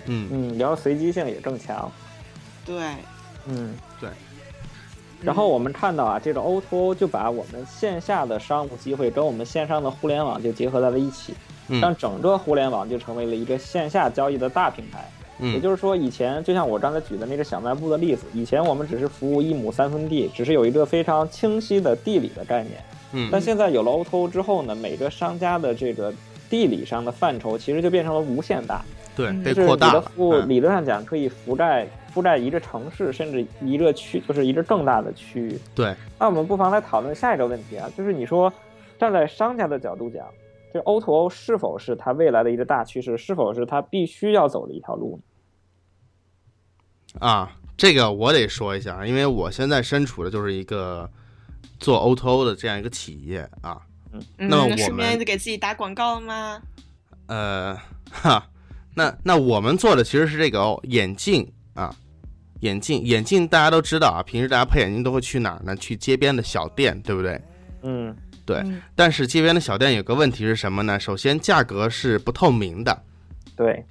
[0.07, 1.91] 嗯嗯，然后随机性也更强。
[2.65, 2.77] 对，
[3.47, 4.09] 嗯对。
[5.23, 11.33] 然后我们看到啊，这个 O2O 就把我们线下的商务机会跟我们线上的互联网就结合在了一起，
[11.81, 15.09] 让整个互联网就成为了一个线下交易的大平台。
[15.39, 22.83] 嗯，也就是说，以前就像我刚才举的那个小卖部的例子，以前我们只是服务一亩三分地，只是有一个非常清晰的地理的概念。
[23.13, 26.13] 嗯，但现在有了 O2O 之后呢，每个商家的这个
[26.51, 28.83] 地理上的范畴其实就变成了无限大。
[29.15, 30.03] 对，被扩大了。
[30.47, 35.59] 理论上讲可以覆盖覆盖一个城市，甚至一个区，就是一个更大的区域。
[35.75, 35.95] 对。
[36.19, 38.53] 那我们不妨来讨论下一个问题啊，就是你说
[38.99, 40.27] 站在商家的角度讲，
[40.73, 47.27] 这 O2O O 是否是它未来的一个大趋势，是否是它必须要走的一条路呢？
[47.27, 51.11] 啊，这个我得说一下，因为我现在身处的就是一个
[51.79, 53.83] 做 O2O O 的这样一个企业啊。
[54.13, 54.23] 嗯。
[54.37, 56.63] 那么我们顺便给自己打广告了吗？
[57.27, 57.79] 呃，
[58.11, 58.49] 哈。
[58.95, 61.95] 那那我们做的其实是这个哦，眼镜啊，
[62.61, 65.75] 眼镜眼镜大家都知道啊，平时大家配眼镜都会去哪儿呢？
[65.77, 67.41] 去街边的小店，对不对？
[67.83, 68.63] 嗯，对。
[68.95, 71.01] 但是街边的小店有个问题是什么呢？
[71.01, 73.03] 首先价格是不透明的。
[73.57, 73.85] 对。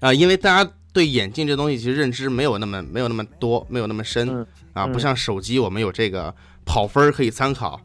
[0.00, 7.80] 啊，因为大家对眼镜这东西其实认知没有那么没有那么多，没有那么深啊，不像手机我们有这个跑分可以参考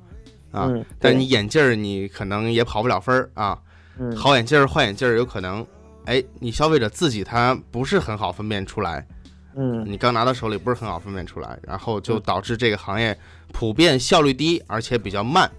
[0.51, 0.67] 啊，
[0.99, 3.57] 但你眼镜你可能也跑不了分啊。
[3.99, 4.15] 嗯。
[4.15, 5.65] 好眼镜坏眼镜有可能。
[6.05, 9.05] 哎，你消费者自己他不是很好分辨出来，
[9.55, 13.17] 嗯，你刚拿到手里不是很好分辨出来，然后就导致这个行业
[13.51, 15.49] 普遍效率低，而且比较慢，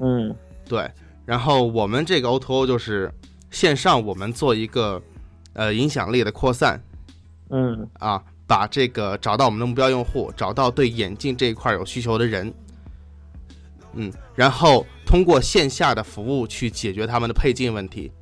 [0.00, 0.34] 嗯，
[0.68, 0.90] 对。
[1.26, 3.10] 然后我们这个 O2O 就是
[3.50, 5.02] 线上，我们做一个
[5.54, 6.78] 呃影响力的扩散，
[7.50, 12.52] 嗯，啊，把这个找到我们的目标用户，找到对眼镜这一块有需求的人，
[13.94, 18.12] 嗯，然后通过线下的服务去解决他们的配镜问题。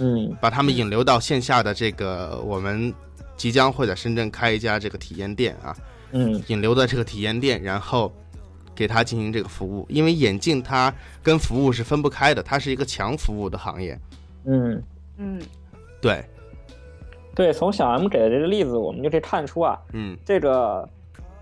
[0.00, 2.92] 嗯，把他们引流到线下的这个，我们
[3.36, 5.76] 即将会在深圳开一家这个体验店啊，
[6.12, 8.12] 嗯，引流的这个体验店，然后
[8.74, 13.96] 给他进行这个服务，因为眼镜它跟服务是分不开的，它是一个强服务的行业。
[14.44, 14.82] 嗯。
[15.18, 15.38] 嗯，
[16.00, 16.24] 对，
[17.34, 20.88] 对，从小 M 给的这个例子，我们就可以看出啊，嗯，这个。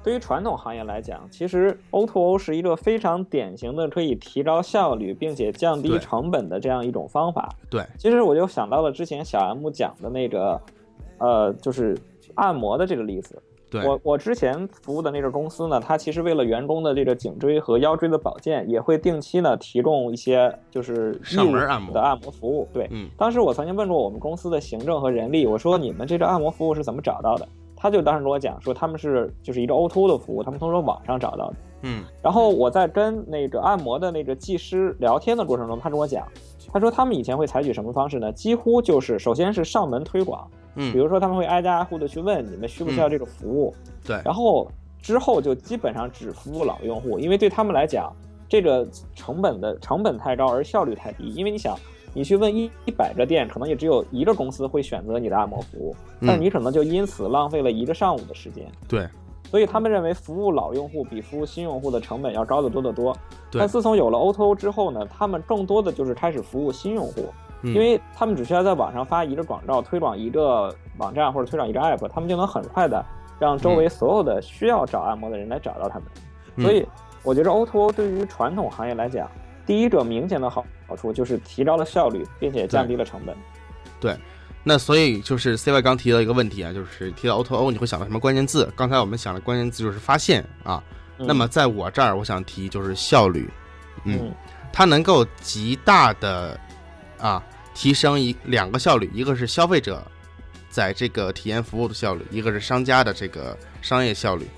[0.09, 7.55] 对于传统行业来讲，其实 O2O 是一个非常典型的可以提高效率并且降低成本的这样一种方法。
[7.69, 10.59] 对，其实我就想到了之前小 M 讲的那个，
[11.19, 11.95] 呃，就是
[12.37, 13.43] 按摩的这个例子。
[13.71, 22.67] 对，我我之前服务的那个公司呢，它其实为了员工的这个颈椎和腰椎的保健，也会定期呢提供一些就是上门按摩的按摩服务。
[22.73, 27.47] 对，嗯，当时我曾经问过我们公司的行政和人力，我说你们这个按摩服务是怎么找到的？
[27.81, 31.57] 他就当时跟我讲说，他们是就是一个 O2O 的服务，他们从说网上找到的。
[31.83, 36.27] 嗯，然后我在跟那个按摩的那个技师聊天的过程中，他跟我讲，
[36.73, 38.33] 他说他们以前会采取什么方式呢？
[38.33, 43.73] 几乎就是首先是上门推广，嗯，比如说他们会挨家挨户的去问你们需不需要这个服务，
[44.05, 44.69] 对，然后
[45.01, 48.13] 之后就基本上只服务老用户，因为对他们来讲，
[48.49, 51.79] 这个成本的成本太高而效率太低，因为你想。
[52.19, 55.95] 你去问一一百个店，可能也只有一个公司会选择你的按摩服务，
[56.27, 58.67] 但你可能就因此浪费了一个上午的时间。
[58.89, 59.09] 对，
[59.45, 63.17] 所以他们认为服务老用户比服务新用户的成本要高得多得多。
[63.53, 63.61] 对。
[63.61, 67.27] 但自从有了 O2O 之后呢，他们更多的就是开始服务新用户，
[67.63, 73.01] 因为他们只需要在网上发一个广告，推广一个网站或者推广一个 App，他们就能很快的
[73.39, 76.09] 让周围所有的需要找按摩的人来找到他们。
[76.59, 76.85] 所以
[77.23, 79.31] 我觉得 O2O 对于传统行业来讲，
[79.69, 80.67] 第一个明显的好。
[80.87, 83.37] 好处就是提高了效率，并且降低了成本。
[84.01, 84.17] 对，
[84.65, 88.73] 那所以就是 CY 刚提到一个问题啊，就是提到 O2O，你会想到什么关键字？
[88.75, 90.83] 刚才我们想的关键字就是发现啊。
[91.19, 93.51] 那么在我这儿，我想提就是效率。
[94.05, 94.33] 嗯，
[94.73, 96.59] 它能够极大的
[97.19, 100.03] 啊提升一两个效率，一个是消费者
[100.71, 104.49] 在这个体验服务的效率，一个是商家的这个商业效率。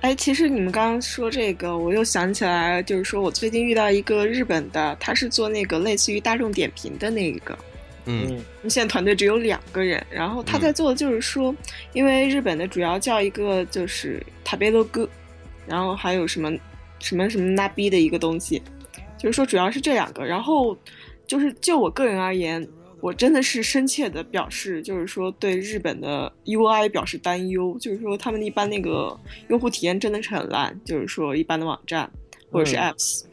[0.00, 7.58] 哎，其实你们刚刚说这个，我又想起来，就是说我最近遇到一个日本的，他是做那个类似于大众点评的那一个，
[8.04, 11.52] 嗯，现在团队只有两个人，然后他在做的就是说，
[11.94, 15.08] 因为日本的主要叫一个就是塔贝罗哥，
[15.66, 16.52] 然后还有什么
[17.00, 18.62] 什么什么那逼的一个东西，
[19.18, 20.78] 就是说主要是这两个，然后
[21.26, 22.64] 就是就我个人而言，
[23.00, 29.16] 我真的是深切的表示，就是说对日本的 UI 表示担忧，就是说他们一般那个
[29.48, 32.10] 用户体验真的是很烂，就是说一般的网站
[32.50, 33.24] 或者是 apps，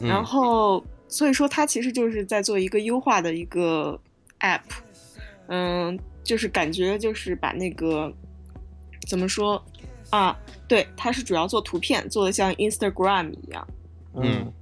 [0.00, 4.00] 然后所以说它其实就是在做一个优化的一个
[4.40, 4.60] app，
[5.48, 8.10] 嗯，就是感觉就是把那个
[9.06, 9.62] 怎么说？
[10.10, 10.34] 啊？
[10.66, 13.68] 对，它是主要做图片，做的像 Instagram 一样，
[14.14, 14.52] 嗯。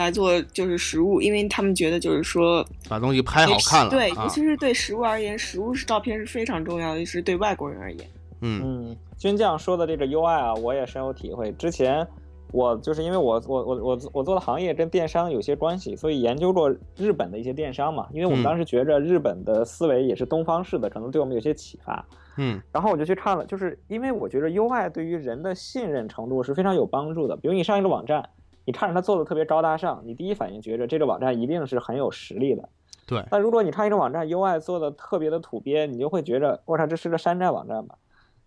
[0.00, 8.08] 来做就是实物，因为他们觉得就是说把东西拍好看了，对，尤其是对实物而言，实物是照片是非常重要的，是对外国人而言。
[8.40, 11.52] 嗯嗯，军将说的这个 UI 啊，我也深有体会。
[11.52, 12.06] 之前
[12.52, 18.08] 我就是因为我我我我我做的行业跟电商有些关系，所以研究过日本的一些电商嘛。
[18.12, 22.02] 因为我们当时觉着日本的思维也是东方式的，可能对我们有些启发。
[22.38, 27.36] 嗯，然后我就去看了，就是因为我觉得 UI 对于人的信任程度是非常有帮助的。
[27.36, 28.26] 比如你上一个网站。
[28.64, 32.68] 你看着它做的特别高大上，你第一反应觉着这个网站一定是很有实力的。
[33.06, 33.24] 对。
[33.30, 37.96] 但如果你看一个网站 UI 做的特别的土鳖，你就会觉着，我操，这是个山寨网站吧？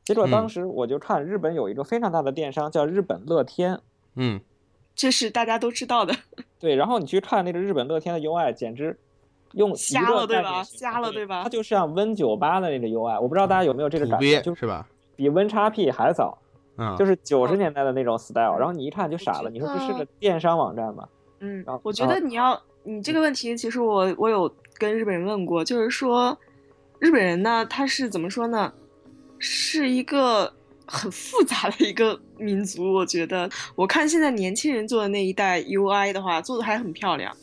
[0.04, 3.80] 结果当时我就看日本有一个非常大的电商叫日本乐天，
[4.16, 4.40] 嗯，
[4.96, 6.14] 这是大家都知道的。
[6.60, 9.00] 对，然后你去看那个日本乐天的 UI，简直
[9.54, 10.64] 用瞎了对吧？
[10.64, 11.44] 瞎了对吧？
[11.44, 14.88] 它就像 Win 九八的那个 UI，我不知道大家有没有这个感觉，就是吧？
[15.16, 16.38] 比 Win 叉 P 还早。
[16.78, 19.50] 嗯，就是九十年代的那种 style，然后你一看就傻了。
[19.50, 21.08] 你说这是个电商网站吗？
[21.40, 26.38] 嗯，我觉得你要你这个问题，其实我我有跟日本人问过，就是说
[27.00, 28.74] 日本人呢，他是怎么说呢？
[29.38, 30.52] 是一个
[30.88, 32.94] 很复杂的一个民族。
[32.94, 37.36] 我觉得，我看现在年轻人做的那一代 UI 的话，做的还很漂亮，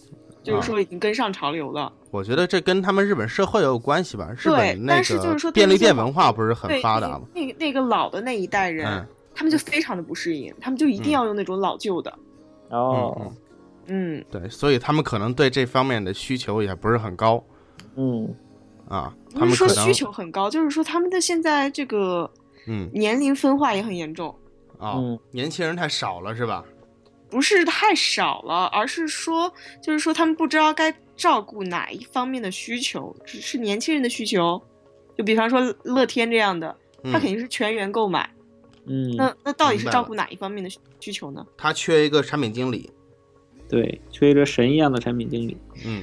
[0.42, 1.92] 就是说已经跟上潮流了。
[2.10, 4.28] 我觉得这跟他们日本社会有关系吧？
[4.36, 7.20] 日本那个便利店文化不是很发达吗？
[7.34, 9.06] 那那个老的那一代人。
[9.40, 12.12] 他们就非常的不适应，他们就一定要用那种老旧的。
[12.68, 13.32] 哦，
[13.86, 17.42] 嗯，对，所以他们可能对这方面的需求也不是很高。
[17.96, 18.34] 嗯，
[18.86, 22.30] 啊，不是说需求很高，就是说他们的现在这个，
[22.66, 24.28] 嗯，年龄分化也很严重。
[24.78, 24.98] 啊，
[25.30, 26.62] 年轻人太少了是吧？
[27.30, 29.50] 不是太少了，而是说，
[29.82, 34.60] 就是说他们不知道该照顾哪一方面的需求，只是年轻人的需求。
[35.16, 38.28] 就比方说乐天这样的，他肯定是全员购买。
[38.92, 41.46] 嗯，那那到底是照顾哪一方面的需求呢？
[41.56, 42.90] 他缺一个产品经理，
[43.68, 45.56] 对，缺一个神一样的产品经理。
[45.86, 46.02] 嗯，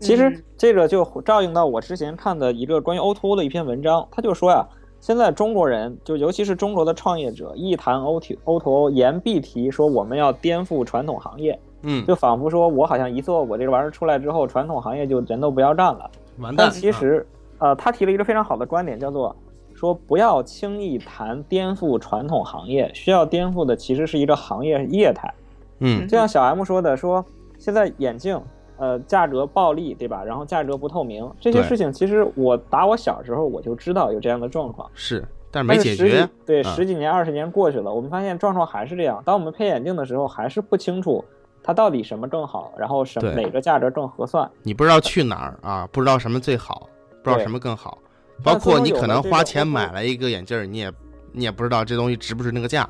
[0.00, 4.66] 其实这个就照应到我之前看的一个关于 O2O 的一篇文章，他就说呀，
[5.00, 11.56] 现在中国人就尤其是中国的创业者，一谈 O2O，言必提说我们要颠覆传统行业。
[11.82, 16.10] 嗯，就仿佛说我好像一做我这个玩意儿出来之后，传统行业就人都不要干了。
[16.38, 16.68] 完蛋。
[16.68, 17.24] 但其实，
[17.58, 19.36] 呃，他提了一个非常好的观点，叫做。
[19.74, 25.32] 说不要轻易谈颠覆传统行业，需要颠覆的其实是一个行业业态。
[25.80, 27.22] 嗯，就像小 M 说的，说
[27.58, 28.40] 现在眼镜，
[28.76, 30.22] 呃，价格暴利，对吧？
[30.24, 34.88] 然后价格不透明，这些事情其实我打我小时候我就知道有这样的状况。
[34.94, 36.28] 是，但是没解决。
[36.46, 39.20] 对，十几年、二十年过去了，我们发现状况还是这样。
[39.26, 41.22] 当我们配眼镜的时候，还是不清楚
[41.62, 44.48] 它到底什么更好，然后什哪个价格更合算。
[44.62, 45.88] 你不知道去哪儿啊？
[45.90, 46.88] 不知道什么最好，
[47.22, 47.98] 不知道什么更好。
[48.42, 50.92] 包括你可能花钱买了一个眼镜，你也
[51.32, 52.88] 你也不知道这东西值不值那个价。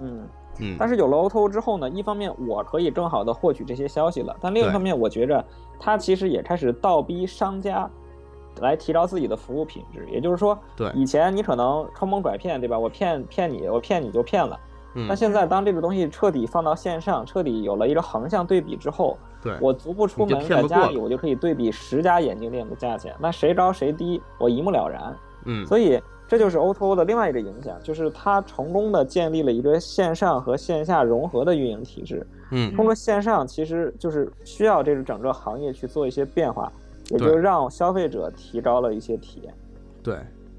[0.00, 0.28] 嗯
[0.60, 0.76] 嗯。
[0.78, 5.44] 但是有了 O2O 之后呢，一方面我可以更好的获取这些消息了，但另一方面，我觉着
[5.80, 7.88] 它其实也开始倒逼商家
[8.60, 10.06] 来提高自己的服务品质。
[10.10, 12.78] 也就是说，对以前你可能坑蒙拐骗，对吧？
[12.78, 14.58] 我骗骗你，我骗你就骗了。
[14.94, 15.06] 嗯。
[15.08, 19.16] 那现在当这个东西彻底放到线上，彻底有了一个横向对比之后。
[19.42, 25.16] 对我足不出门，在家里我就可以对比十家眼镜店的价钱，那谁高谁低，我一目了然。
[25.44, 32.24] 嗯，所以这就是 O2O 的另外一个影响，就是它成功的建立了一个线上和线下融合的运营体制。
[32.52, 36.72] 嗯，通过线上其实就是需要这个整个行业去做一些变化，
[37.10, 39.52] 也就让消费者提高了一些体验。
[40.04, 40.16] 对，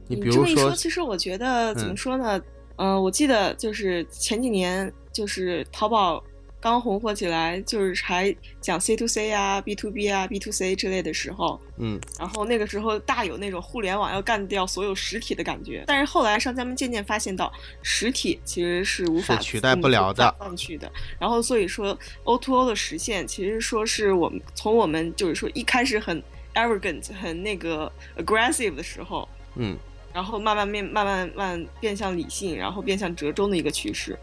[0.08, 2.42] 你比如说，其实我觉得怎么说呢？
[2.76, 6.22] 嗯，我记得就是前几年就是淘宝。
[6.64, 15.84] 刚红火起来，就是还讲 C to C 啊、B to B 啊、B to C 之类的时候，嗯，然后那个时候大有那种互联网要干掉所有实体的感觉。
[15.86, 20.90] 但是后来商家们渐渐发现到，实体其实是无法取代不了的上去的。
[21.20, 26.24] 然后所以说 O to O 的实现，其实说是我们从我们就是说一开始很
[26.54, 29.78] arrogant、很那个 aggressive 的时候，嗯，
[30.14, 34.18] 然后慢慢变、慢慢慢变向理性，然后变向折中的一个趋势。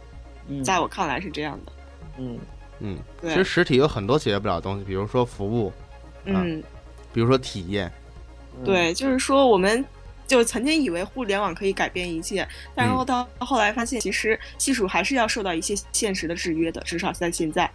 [0.64, 1.72] 在我看来是这样的。
[2.20, 2.38] 嗯。
[2.82, 5.70] 嗯，其实实体有很多解决不了的东西，比如说服务，
[6.24, 6.62] 嗯，
[7.12, 7.92] 比如说体验，
[8.64, 9.84] 对，就是说我们
[10.26, 17.70] 就曾经以为互联网可以改变一切，但然后到后来发现，其实技术还是要受到一些现实的制约的，至少在现在。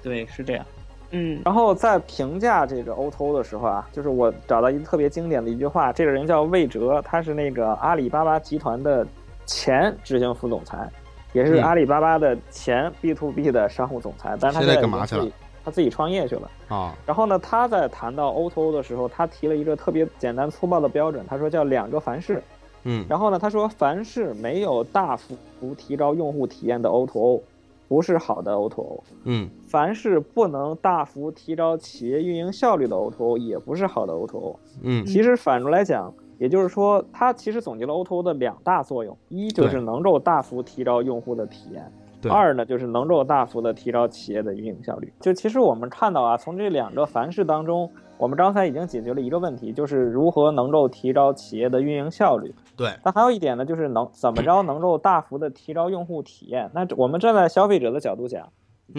[0.00, 0.64] 对，是这样。
[1.10, 9.04] 嗯，然后在评价这个 O2O 的时候啊，就是我找到一个特别经典的一句话，这个人叫魏哲，他是那个阿里巴巴集团的
[9.46, 10.88] 前执行副总裁，
[11.34, 15.28] 也是阿里巴巴的前 B to B 的商务总裁，但是他现在干嘛去了？
[15.62, 16.96] 他自己创业去了啊。
[17.04, 22.42] 然后呢，他在谈到 O to O 的时候，他提了一个特别简单粗暴的标准，他说叫两个凡是。
[22.84, 23.04] 嗯。
[23.08, 25.36] 然后呢，他说凡是没有大幅
[25.76, 27.42] 提高用户体验的 O to O，。
[27.86, 41.90] 不是好的 O to O 嗯，凡是不能大幅提高企业运营效率的 O to O，也不是好的 O2O，嗯，其实反过来讲，也就是说，它其实总结了 O2O 的两大作用，一就是能够大幅提高用户的体验，
[42.30, 45.12] 二呢就是能够大幅的提高企业的运营效率。
[45.20, 47.90] 就其实我们看到啊，从这两个凡事当中。
[48.16, 52.54] 我们刚才已经解决了一个问题，就是如何能够提高企业的运营效率。
[52.76, 56.70] 对，那还有一点呢，就是能怎么着能够大幅的提高用户体验。
[56.72, 58.50] 那我们站在消费者的角度讲，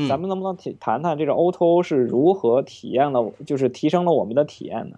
[0.09, 4.97] 咱们能不能提谈谈这个 O2O 是如何体验了，就是提升了我们的体验呢？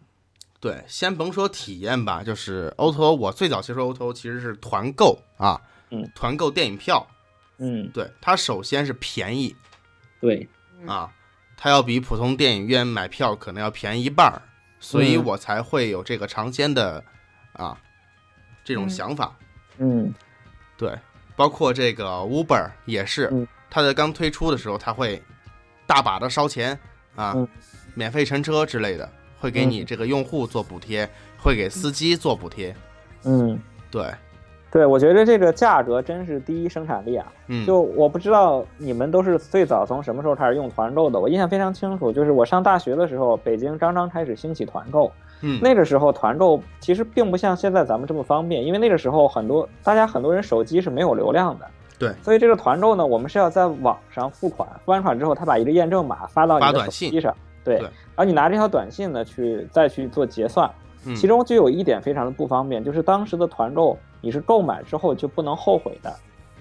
[0.60, 7.08] 对，先甭说体验吧，就是 O to 我最早接触 Oto 其实是团购啊，嗯，团购电影票，
[7.58, 9.56] 嗯，对，它首先是便宜，
[10.20, 10.48] 对，
[10.86, 11.12] 啊。
[11.60, 14.40] 它要比普通电影院买票可能要便宜一半儿，
[14.80, 17.04] 所以我才会有这个尝鲜的
[17.54, 17.76] 啊
[18.64, 19.36] 这种想法。
[19.80, 20.14] 嗯，
[20.78, 20.96] 对，
[21.36, 25.20] 包括这个 Uber 也是，它在刚推出的时候，它会
[25.88, 26.80] 大把的烧钱
[27.16, 27.34] 啊，
[27.96, 32.76] 免费乘车之类的，会给你这个用户做补贴，会给司机做补贴。
[33.24, 33.60] 嗯，
[33.92, 34.06] 对。
[34.70, 37.26] 对，我觉得这个价格真是第一生产力啊！
[37.48, 41.18] 嗯，就我不知道你们都是最早从什么时候开始用团购的。
[41.18, 45.10] 我印象非常清楚，就是我上大学的时候，北京刚刚开始兴起团购。
[45.42, 51.66] 嗯，那个时候团购其实并不像现在咱们这么方便，因为那个时候很多大家很多人手机是没有流量的。
[51.98, 57.34] 对，所以这个团购呢，我们是要在网上付款，付完款之后，他把一个验证码发到你的手机上，
[57.76, 60.70] 对，然后你拿这条短信呢去再去做结算。
[61.16, 63.98] 其中就有一点非常的不方便，就是当时的团购。
[64.20, 66.14] 你是购买之后就不能后悔的，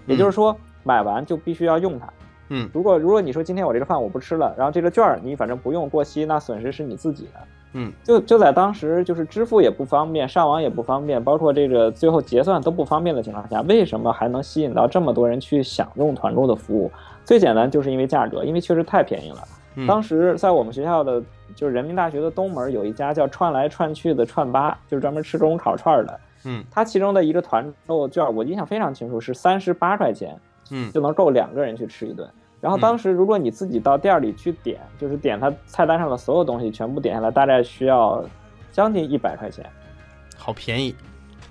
[0.05, 0.55] 也就是说
[0.85, 2.07] 买完就必须要用它。
[2.51, 7.41] 嗯，如果如果你说今天我这个饭我不吃了，然后这个券儿你反正不用过期，那损失是你自己的。
[7.73, 16.93] 嗯，就就在当时就是支付也不方便，上网也不方便，包括这个最后结算都不方便的情况下，为什么还能吸引到这么多人去享用团购的服务？
[17.25, 19.39] 最简单就是因为价格，因为确实太便宜了。
[19.85, 21.21] 当时在我们学校的，
[21.57, 26.21] 就是人民大学的东门有一家叫串来串去的串吧，就是专门吃中午烤串的。
[26.45, 30.39] 嗯，它其中的一个团购券，我印象非常清楚，是三十八块钱，
[30.71, 32.29] 嗯，就能够两个人去吃一顿。
[32.61, 38.25] 然后当时如果你自己到店里去点，就是点它菜单上的所有东西全部点下来，大概需要
[38.73, 39.65] 将近一百块钱，
[40.39, 40.95] 好便宜。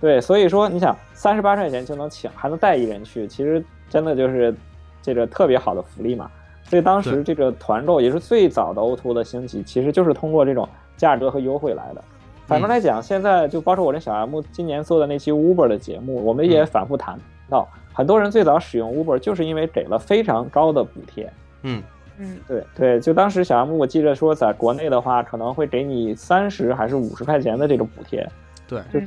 [0.02, 4.54] 对，所以说你想三十八块钱就能请，还能带一人去，其实真的就是
[5.02, 6.30] 这个特别好的福利嘛。
[6.66, 12.04] 所以当时这个团购也是最早的 O2O 的兴起，其实就是通过这种价格和优惠来的。
[12.46, 21.32] 反过来讲，现在就包括我跟小 M 今年做的那期 Uber 的节目，我们也反复谈到，很多人最早使用 Uber 就是因为给了非常高的补贴。
[21.64, 21.82] 嗯
[22.18, 28.28] 嗯，对对，就当时小 M 我记得说，在国内的话可能会给你三十还是五十块钱的这个补贴。
[28.68, 29.00] 对，就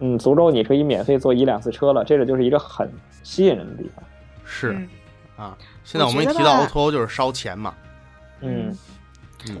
[0.00, 2.90] 嗯，足够你可以免费坐一两次车了，这个就是一个很
[3.22, 4.04] 吸引人的地方。
[4.44, 4.76] 是
[5.36, 5.56] 啊，
[5.86, 7.72] 现在我们一提到 O2O 就是烧钱嘛。
[8.42, 8.76] 嗯。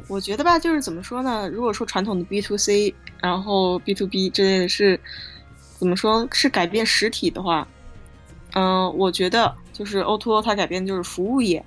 [0.08, 1.48] 我觉得吧，就是怎么说呢？
[1.48, 4.98] 如果说传统的 B to C，然后 B to B 之类的是
[5.78, 6.26] 怎么说？
[6.32, 7.68] 是改变实体的话，
[8.54, 11.64] 嗯，我觉得就是 O to O 它改变就是服务业。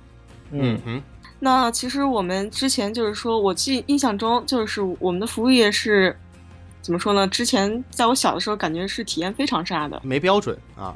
[0.50, 1.02] 嗯哼。
[1.38, 6.14] 那其实我们之前就是说，我记印象中就是我们的服务业是
[6.82, 7.26] 怎么说呢？
[7.26, 10.94] 之前在我小的时候，感觉是体验非常差的，没标准啊。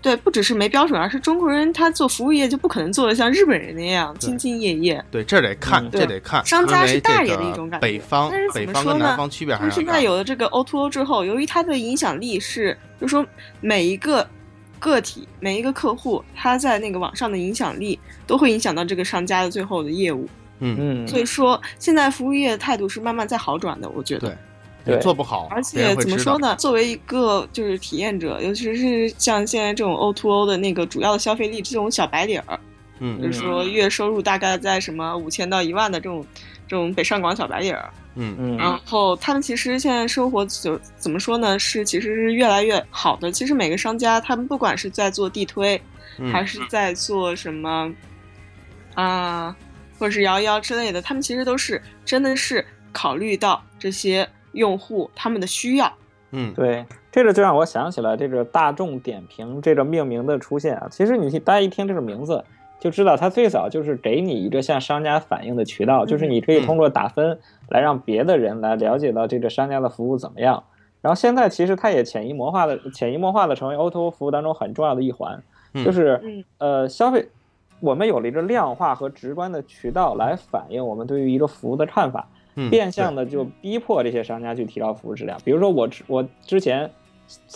[0.00, 5.04] 对，不只是没标准，而是中国人他做服务业就不可能做的像日本人那样兢兢业业。
[5.10, 6.44] 对，这得看，这得看。
[6.46, 7.86] 商家是大爷的一种感觉。
[7.86, 13.26] 北方，但是怎么说呢方区别还是现在有了这个 O to O 之后，由于它的影响力是，就是说
[13.60, 14.24] 每一个
[14.78, 20.28] 个体、每一个客户，他在那个网上的影响力，都会影响到这个商家的最后的业务。
[20.60, 21.08] 嗯嗯。
[21.08, 24.28] 所以说，现在服务业的态度是慢慢在好转的，我觉得。
[24.28, 24.36] 对。
[24.88, 26.56] 也做不好，而且怎么说呢？
[26.56, 32.58] 作为一个就是体验者，尤其是像现在这种 O to O 的那个主要的消费力，这种小白领儿，
[33.00, 36.24] 嗯，就是说月收入大概在什么五千到一万的这种
[36.66, 41.58] 这种北上广小白领儿，嗯嗯，然后他们其实现在生活就怎么说呢？
[41.58, 43.30] 是其实是越来越好的。
[43.30, 45.80] 其实每个商家他们不管是在做地推，
[46.32, 47.92] 还是在做什么
[48.94, 49.54] 啊，
[49.98, 54.28] 或者是摇一摇之类的，他们其实都是真的是考虑到这些。
[54.58, 55.90] 用户他们的需要，
[56.32, 60.86] 嗯，对，这个就让我想起了这个大众点评这个命名的出现啊。
[60.90, 62.44] 其实你大家一听这个名字，
[62.78, 67.38] 就知道它最早就是给你一个向商家反映的渠道，就是你可以通过打分
[67.70, 70.62] 来让别的人来了解到这个商家的服务怎么样。
[71.00, 75.40] 然后现在其实它也潜移默化的、潜移默化的成为 O2O 服务当中很重要的一环，
[75.84, 77.28] 就是呃消费，
[77.78, 82.28] 我们有了一个量化和直观的渠道来反映我们对于一个服务的看法，
[82.70, 85.38] 变相的就逼迫这些商家去提高服务质量。
[85.44, 86.90] 比如说我我之前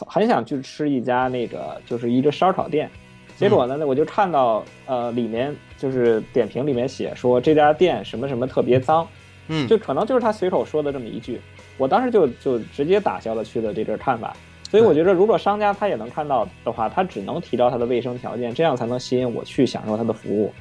[0.07, 2.91] 很想去吃一家那个就是一个烧烤店，
[3.37, 9.07] 结果呢我就看到呃里面就是点评里面写说这家店什么什么特别脏，
[9.49, 11.41] 嗯，就可能就是他随口说的这么一句。
[11.79, 14.37] 我当时就就直接打消了去的这个看法，
[14.71, 20.53] 所以我觉得如果商家他也能看到的话，他只能提高他的卫生条件，这样才能吸引我去享受他的服务。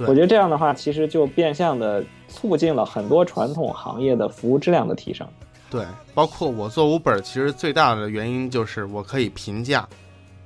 [0.00, 5.26] 我觉得这样的话，其实就变相的促进了很多传统行业的服务质量的提升。
[5.70, 9.86] 对，包括我做 Uber，其实最大的原因就是我可以评价，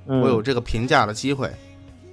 [0.05, 1.49] 我有这个评价的机会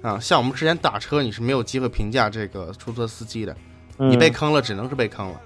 [0.01, 0.19] 啊。
[0.19, 3.55] 像我们之前打车，你是没有机会评价这个出租车司机的，
[3.97, 5.41] 你被坑了，只能是被坑了。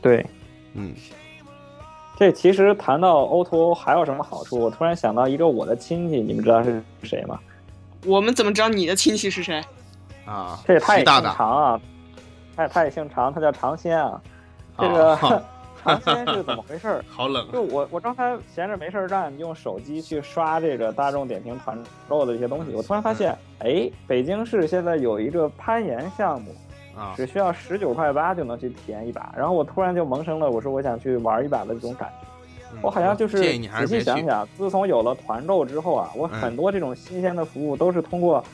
[0.00, 0.24] 对，
[0.74, 0.94] 嗯。
[2.18, 4.58] 这其实谈到 O2O 还有什么好处？
[4.58, 7.40] 我突然想到一个我的亲戚，你们知道是谁吗？
[8.04, 9.62] 我们怎么知道你的亲戚是谁？
[10.26, 11.80] 啊，这他也姓常啊，
[12.60, 14.20] 他他也姓常，他叫常先啊。
[14.76, 15.16] 这个
[15.82, 17.02] 常先是怎么回事？
[17.08, 17.46] 好冷。
[17.46, 26.54] 啊就我我刚才闲着没事干，用手机去刷这个大众点评团购的一些东西，我突然发现，哎，北京市现在有一个攀岩项目。
[26.96, 32.26] 啊，只需要十九块八就能去体验一把，然后我突然就萌生了，我说我想去玩一把的这种感觉。
[32.82, 38.44] 我好像就是仔细想想，自从有了团购之后啊，我很多这种新鲜的服务都是通过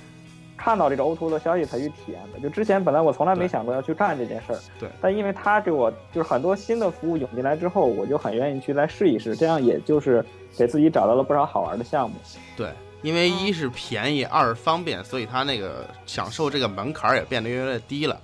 [0.56, 2.40] 看到这个 O2O 的消息才去体验的。
[2.40, 4.88] 就之前本来我从来没想过要去干这件事儿，对。
[5.00, 10.24] 但因为他给我就是很多新的服务涌进来之后，我就很愿意去来试一试，这样也就是
[10.56, 12.16] 给自己找到了不少好玩的项目。
[12.56, 12.68] 对。
[13.02, 18.18] 因为一是便宜，二是方便，所以它那个享受这个门槛也变得越来越低了。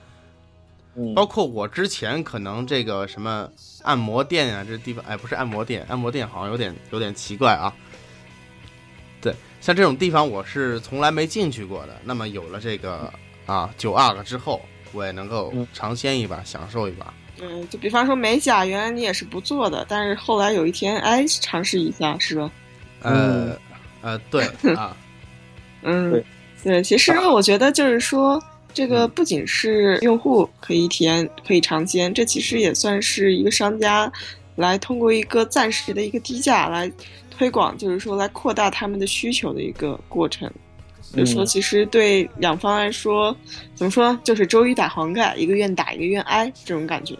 [0.94, 3.48] 嗯，包括我之前可能这个什么
[3.82, 7.72] 按摩店啊，这地方哎，不是按摩店，按摩店好像有点有点奇怪啊。
[9.22, 11.96] 对，像这种地方我是从来没进去过的。
[12.04, 13.10] 那么有了这个
[13.46, 14.60] 啊九阿哥之后，
[14.92, 17.14] 我也能够尝鲜一把，享受一把。
[17.40, 22.50] 嗯，就比方说美甲，原来你也是不做的，但是后来有一天哎尝试一下，是吧？
[23.00, 23.56] 呃。
[24.04, 24.44] 呃，对
[24.74, 24.96] 啊，
[25.82, 26.24] 嗯，对，
[26.64, 28.42] 对，其实我觉得就是说，
[28.74, 34.10] 这个不仅是用户可以体验、可以尝鲜，这其实也算是一个商家
[34.56, 36.90] 来通过一个暂时的一个低价来
[37.32, 40.50] 推广，就是说来扩大他们的需求的一个过程。
[41.00, 43.36] 所以说，其实对两方来说，
[43.74, 47.14] 怎么说，就是周一打黄盖，一个愿打，一个愿挨，这种感觉。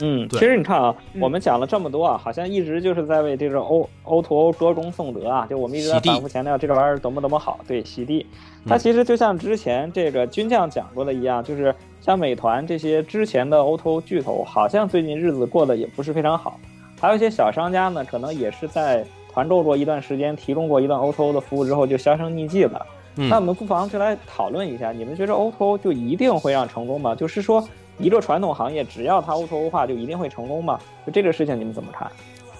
[0.00, 7.60] 嗯，其实你看啊，我们讲了这么多啊，好像一直就是在为这个 O O to O 歌功颂德啊，就我们一直在反复强调这个玩意儿多么多么好。
[7.66, 8.24] 对，洗地，
[8.66, 16.58] 它其实就像之前这个军将讲过的一样，就是像美团这些之前的 O to O 巨头，好像最近日子过得也不是非常好。
[17.00, 19.04] 还有一些小商家呢，可能也是在
[19.34, 22.86] 团购过一段时间，提供过一段 O to O 的服务之后，就销声匿迹了。
[23.16, 27.14] 那我们不妨就来讨论一下，你们觉得 O to O 就一定会让成功吗？
[27.14, 27.68] 就是说。
[27.96, 30.80] 一个传统行业，只要它 O2O 化，就一定会成功吗？
[31.06, 32.10] 就这个事情，你们怎么看？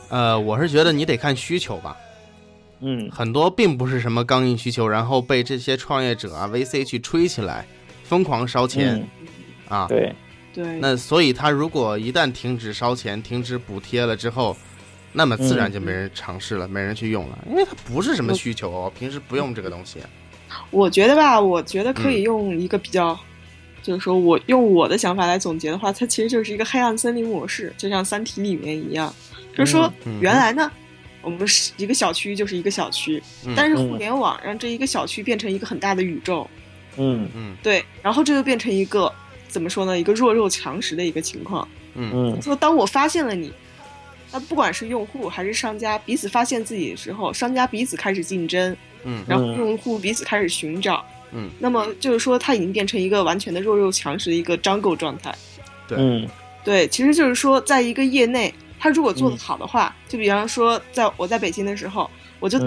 [0.09, 1.97] 呃，我是觉得你得看需求吧。
[2.79, 7.67] 嗯，很多并不是什么刚硬需求，然后被这些创业者啊、VC 去吹起来，
[8.05, 9.05] 疯狂烧钱
[9.69, 9.89] 啊。
[9.89, 10.15] 对
[10.53, 10.79] 对。
[10.79, 14.57] 那所以，他如果一旦停止烧钱、停止补贴了之后，
[15.15, 20.01] 那么自然就没人尝试了，没人去用了，因为它不是什么需求哦，平时不用这个东西。
[20.71, 23.19] 我觉得吧，我觉得可以用一个比较。
[23.83, 29.15] 就是说，我用我的想法来总结的话，它其实就是一个黑暗森林模式，就像《三体》里面一样。
[29.55, 29.93] 就是说，
[30.23, 30.73] 原来呢，
[31.21, 33.23] 我们是一个小区就是一个小区，
[33.55, 36.49] 但是互联网让这一个小区变成一个很大的宇宙。
[36.97, 39.13] 嗯嗯，对，然后这就变成一个
[39.49, 40.01] 怎么说呢？
[40.01, 41.69] 一个弱肉强食的一个情况。
[41.93, 43.53] 嗯嗯，说当我发现了你，
[44.35, 51.05] 那不管是用户还是商家彼此发现自己的时候，商家彼此开始竞争，嗯，然后用户彼此开始寻找。
[51.31, 55.33] 嗯，那么就是说，它已经变成一个完全的弱肉强食的一个张狗状态。
[55.87, 56.29] 对，
[56.65, 62.11] 对，其实就是说，在一个业内，他如果做得好的话，就比方说，在我在北京的时候，
[62.41, 62.59] 我就，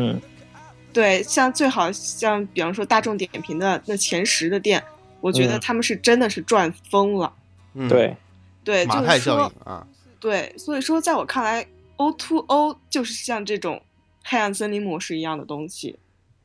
[0.93, 4.81] 对，像最好像比方说大众点评的那前十的店，
[5.19, 7.33] 我觉得他们是真的是赚疯了。
[7.73, 8.15] 嗯，对，
[8.63, 9.85] 对，马太效应啊。
[10.27, 11.65] 对，所以说，在我看来
[11.95, 13.81] ，O to O 就是像这种
[14.25, 15.97] 黑暗森林模式一样的东西。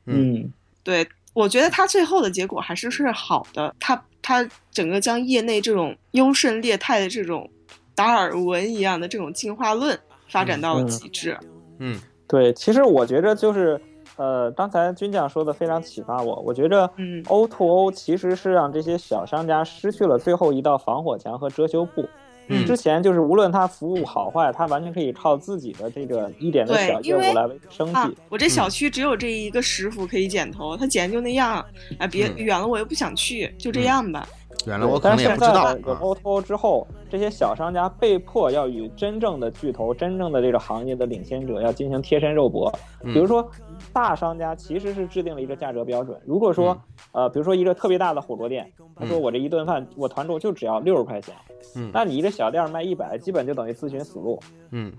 [0.05, 0.53] 嗯，
[0.83, 1.05] 对。
[1.33, 7.49] 我觉得它最后的结果还是是好的，它它整个将业内这种优胜劣汰的这种
[7.93, 11.37] 达尔文一样的这种进化论发展到了极致。
[11.79, 13.81] 嗯，对，其实我觉着就是
[14.15, 16.39] 呃，刚才军将说的非常启发我。
[16.45, 22.07] 我觉着，嗯，O to O 其实是让这些小商家失去了最后一道防火墙和遮羞布。
[22.47, 28.17] 嗯，之前就是无论他服务好坏，他完全可以靠自己的这个一点的小业务来维持生计。
[28.29, 31.65] 我这小区只有这一个师傅可以剪头，他剪就那样，
[31.99, 34.27] 哎，别远了我又不想去，就这样吧。
[34.65, 35.75] 原来我可能也不知道。
[35.77, 42.71] 有 O to O 之后，这些小商家被迫要与真正的巨头、真正的这个行业的领先者要进行贴身肉搏。
[43.03, 43.49] 比如说，
[43.91, 46.19] 大商家其实是制定了一个价格标准。
[46.25, 46.77] 如果说，
[47.11, 51.35] 呃，比如说一个特别大的火锅店，他说我这一顿饭我团购就只要六十块钱，
[51.75, 54.39] 嗯，那你一个小店卖一百，基本就等于自寻死路，
[54.71, 54.91] 嗯。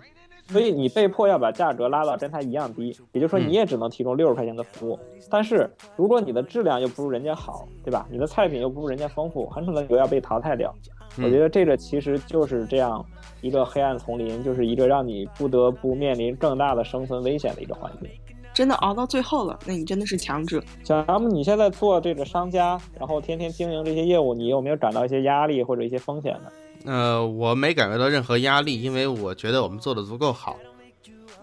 [0.48, 4.98] 所以你被迫要把价格拉到跟他一样低，也就是说你也只能提供六十块钱的服务。
[5.30, 8.06] 但是如果你的质量又不如人家好，对吧？
[8.10, 10.72] 你的菜品又不如人家丰富，很可能就要被淘汰掉。
[11.18, 13.04] 我觉得这个其实就是这样
[13.40, 18.10] 一个黑暗丛林，就是一个让你不得不面临更大的生存危险的一个环境。
[18.52, 20.62] 真的熬到最后了，那你真的是强者。
[20.84, 26.50] 小杨，你现在做这个商家，然后天天经营这些业务，你有没有感到一些压力或者一些风险呢？
[26.84, 30.56] 呃，我没感觉到任何压力，因为我觉得我们做的足够好。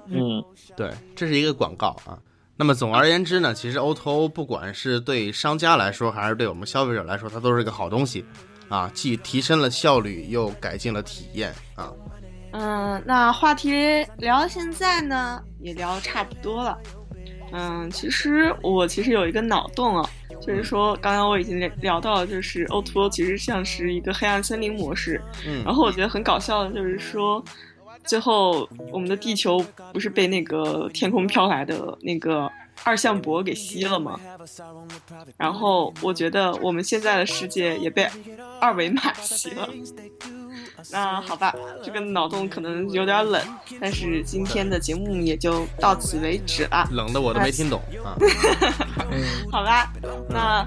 [0.07, 0.43] 嗯，
[0.75, 2.17] 对，这是一个广告啊。
[2.55, 8.23] 那么总而言之呢，其实 O to O 不管是对商家来说，还是对我们消费者来说，它都是一个好东西
[8.69, 11.91] 啊，既提升了效率，又改进了体验啊。
[12.51, 13.71] 嗯，那话题
[14.17, 16.77] 聊到现在呢，也聊差不多了。
[17.51, 20.09] 嗯，其实我其实有一个脑洞啊。
[20.41, 25.21] 就是说，刚刚我已经聊聊到了，就是 O to O 其实像是一个黑暗森林模式。
[25.45, 27.43] 嗯，然后我觉得很搞笑的，就是说，
[28.05, 29.63] 最后我们的地球
[29.93, 32.51] 不是被那个天空飘来的那个
[32.83, 34.19] 二向箔给吸了吗？
[35.37, 38.07] 然后我觉得我们现在的世界也被
[38.59, 39.69] 二维码吸了。
[40.89, 41.53] 那好吧，
[41.83, 43.41] 这个脑洞可能有点冷，
[43.79, 46.87] 但是今天的节目也就到此为止了。
[46.91, 48.15] 冷的我都没听懂啊。
[49.51, 49.91] 好吧，
[50.29, 50.65] 那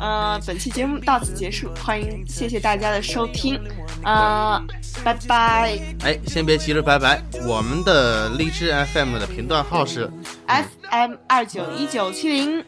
[0.00, 3.60] 呃，本期节目到此结束，欢迎谢谢大家的收听，
[4.02, 4.60] 呃，
[5.04, 5.78] 拜拜。
[6.02, 10.10] 哎，先别急着拜拜，我们的荔枝 FM 的频段号是
[10.46, 12.64] FM 二九一九七零。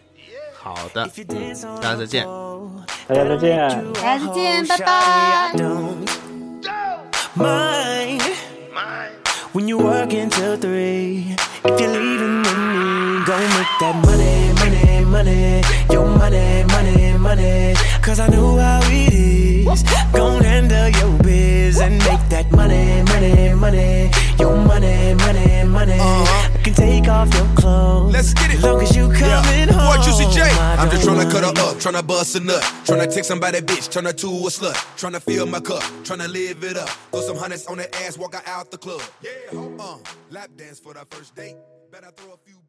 [0.56, 1.06] 好的，
[1.82, 2.26] 大家再见，
[3.06, 6.33] 大家再见，大家再见，拜拜。
[7.36, 8.20] Mine.
[9.52, 15.04] When you work until three, if you're leaving with me, go make that money, money,
[15.04, 15.62] money.
[15.92, 17.74] Your money, money, money.
[18.02, 19.82] Cause I know how it is.
[20.12, 24.10] Gon' handle your biz and make that money, money, money.
[24.38, 25.98] Your money, money, money.
[26.00, 26.53] Uh-huh.
[26.64, 28.10] Can take off your clothes.
[28.10, 28.60] Let's get it.
[28.62, 29.66] Long as you coming yeah.
[29.66, 29.98] home.
[29.98, 30.40] Boy, Juicy J.
[30.40, 32.62] I'm just trying tryna cut her up, tryna bust a nut.
[32.86, 34.72] Tryna take somebody bitch, turn her to a slut.
[34.96, 36.88] Tryna fill my cup, tryna live it up.
[36.88, 39.02] Throw some hundreds on that ass, walk her out the club.
[39.20, 39.30] Yeah,
[39.78, 39.98] uh,
[40.30, 41.56] lap dance for the first date.
[41.92, 42.63] Better throw a few.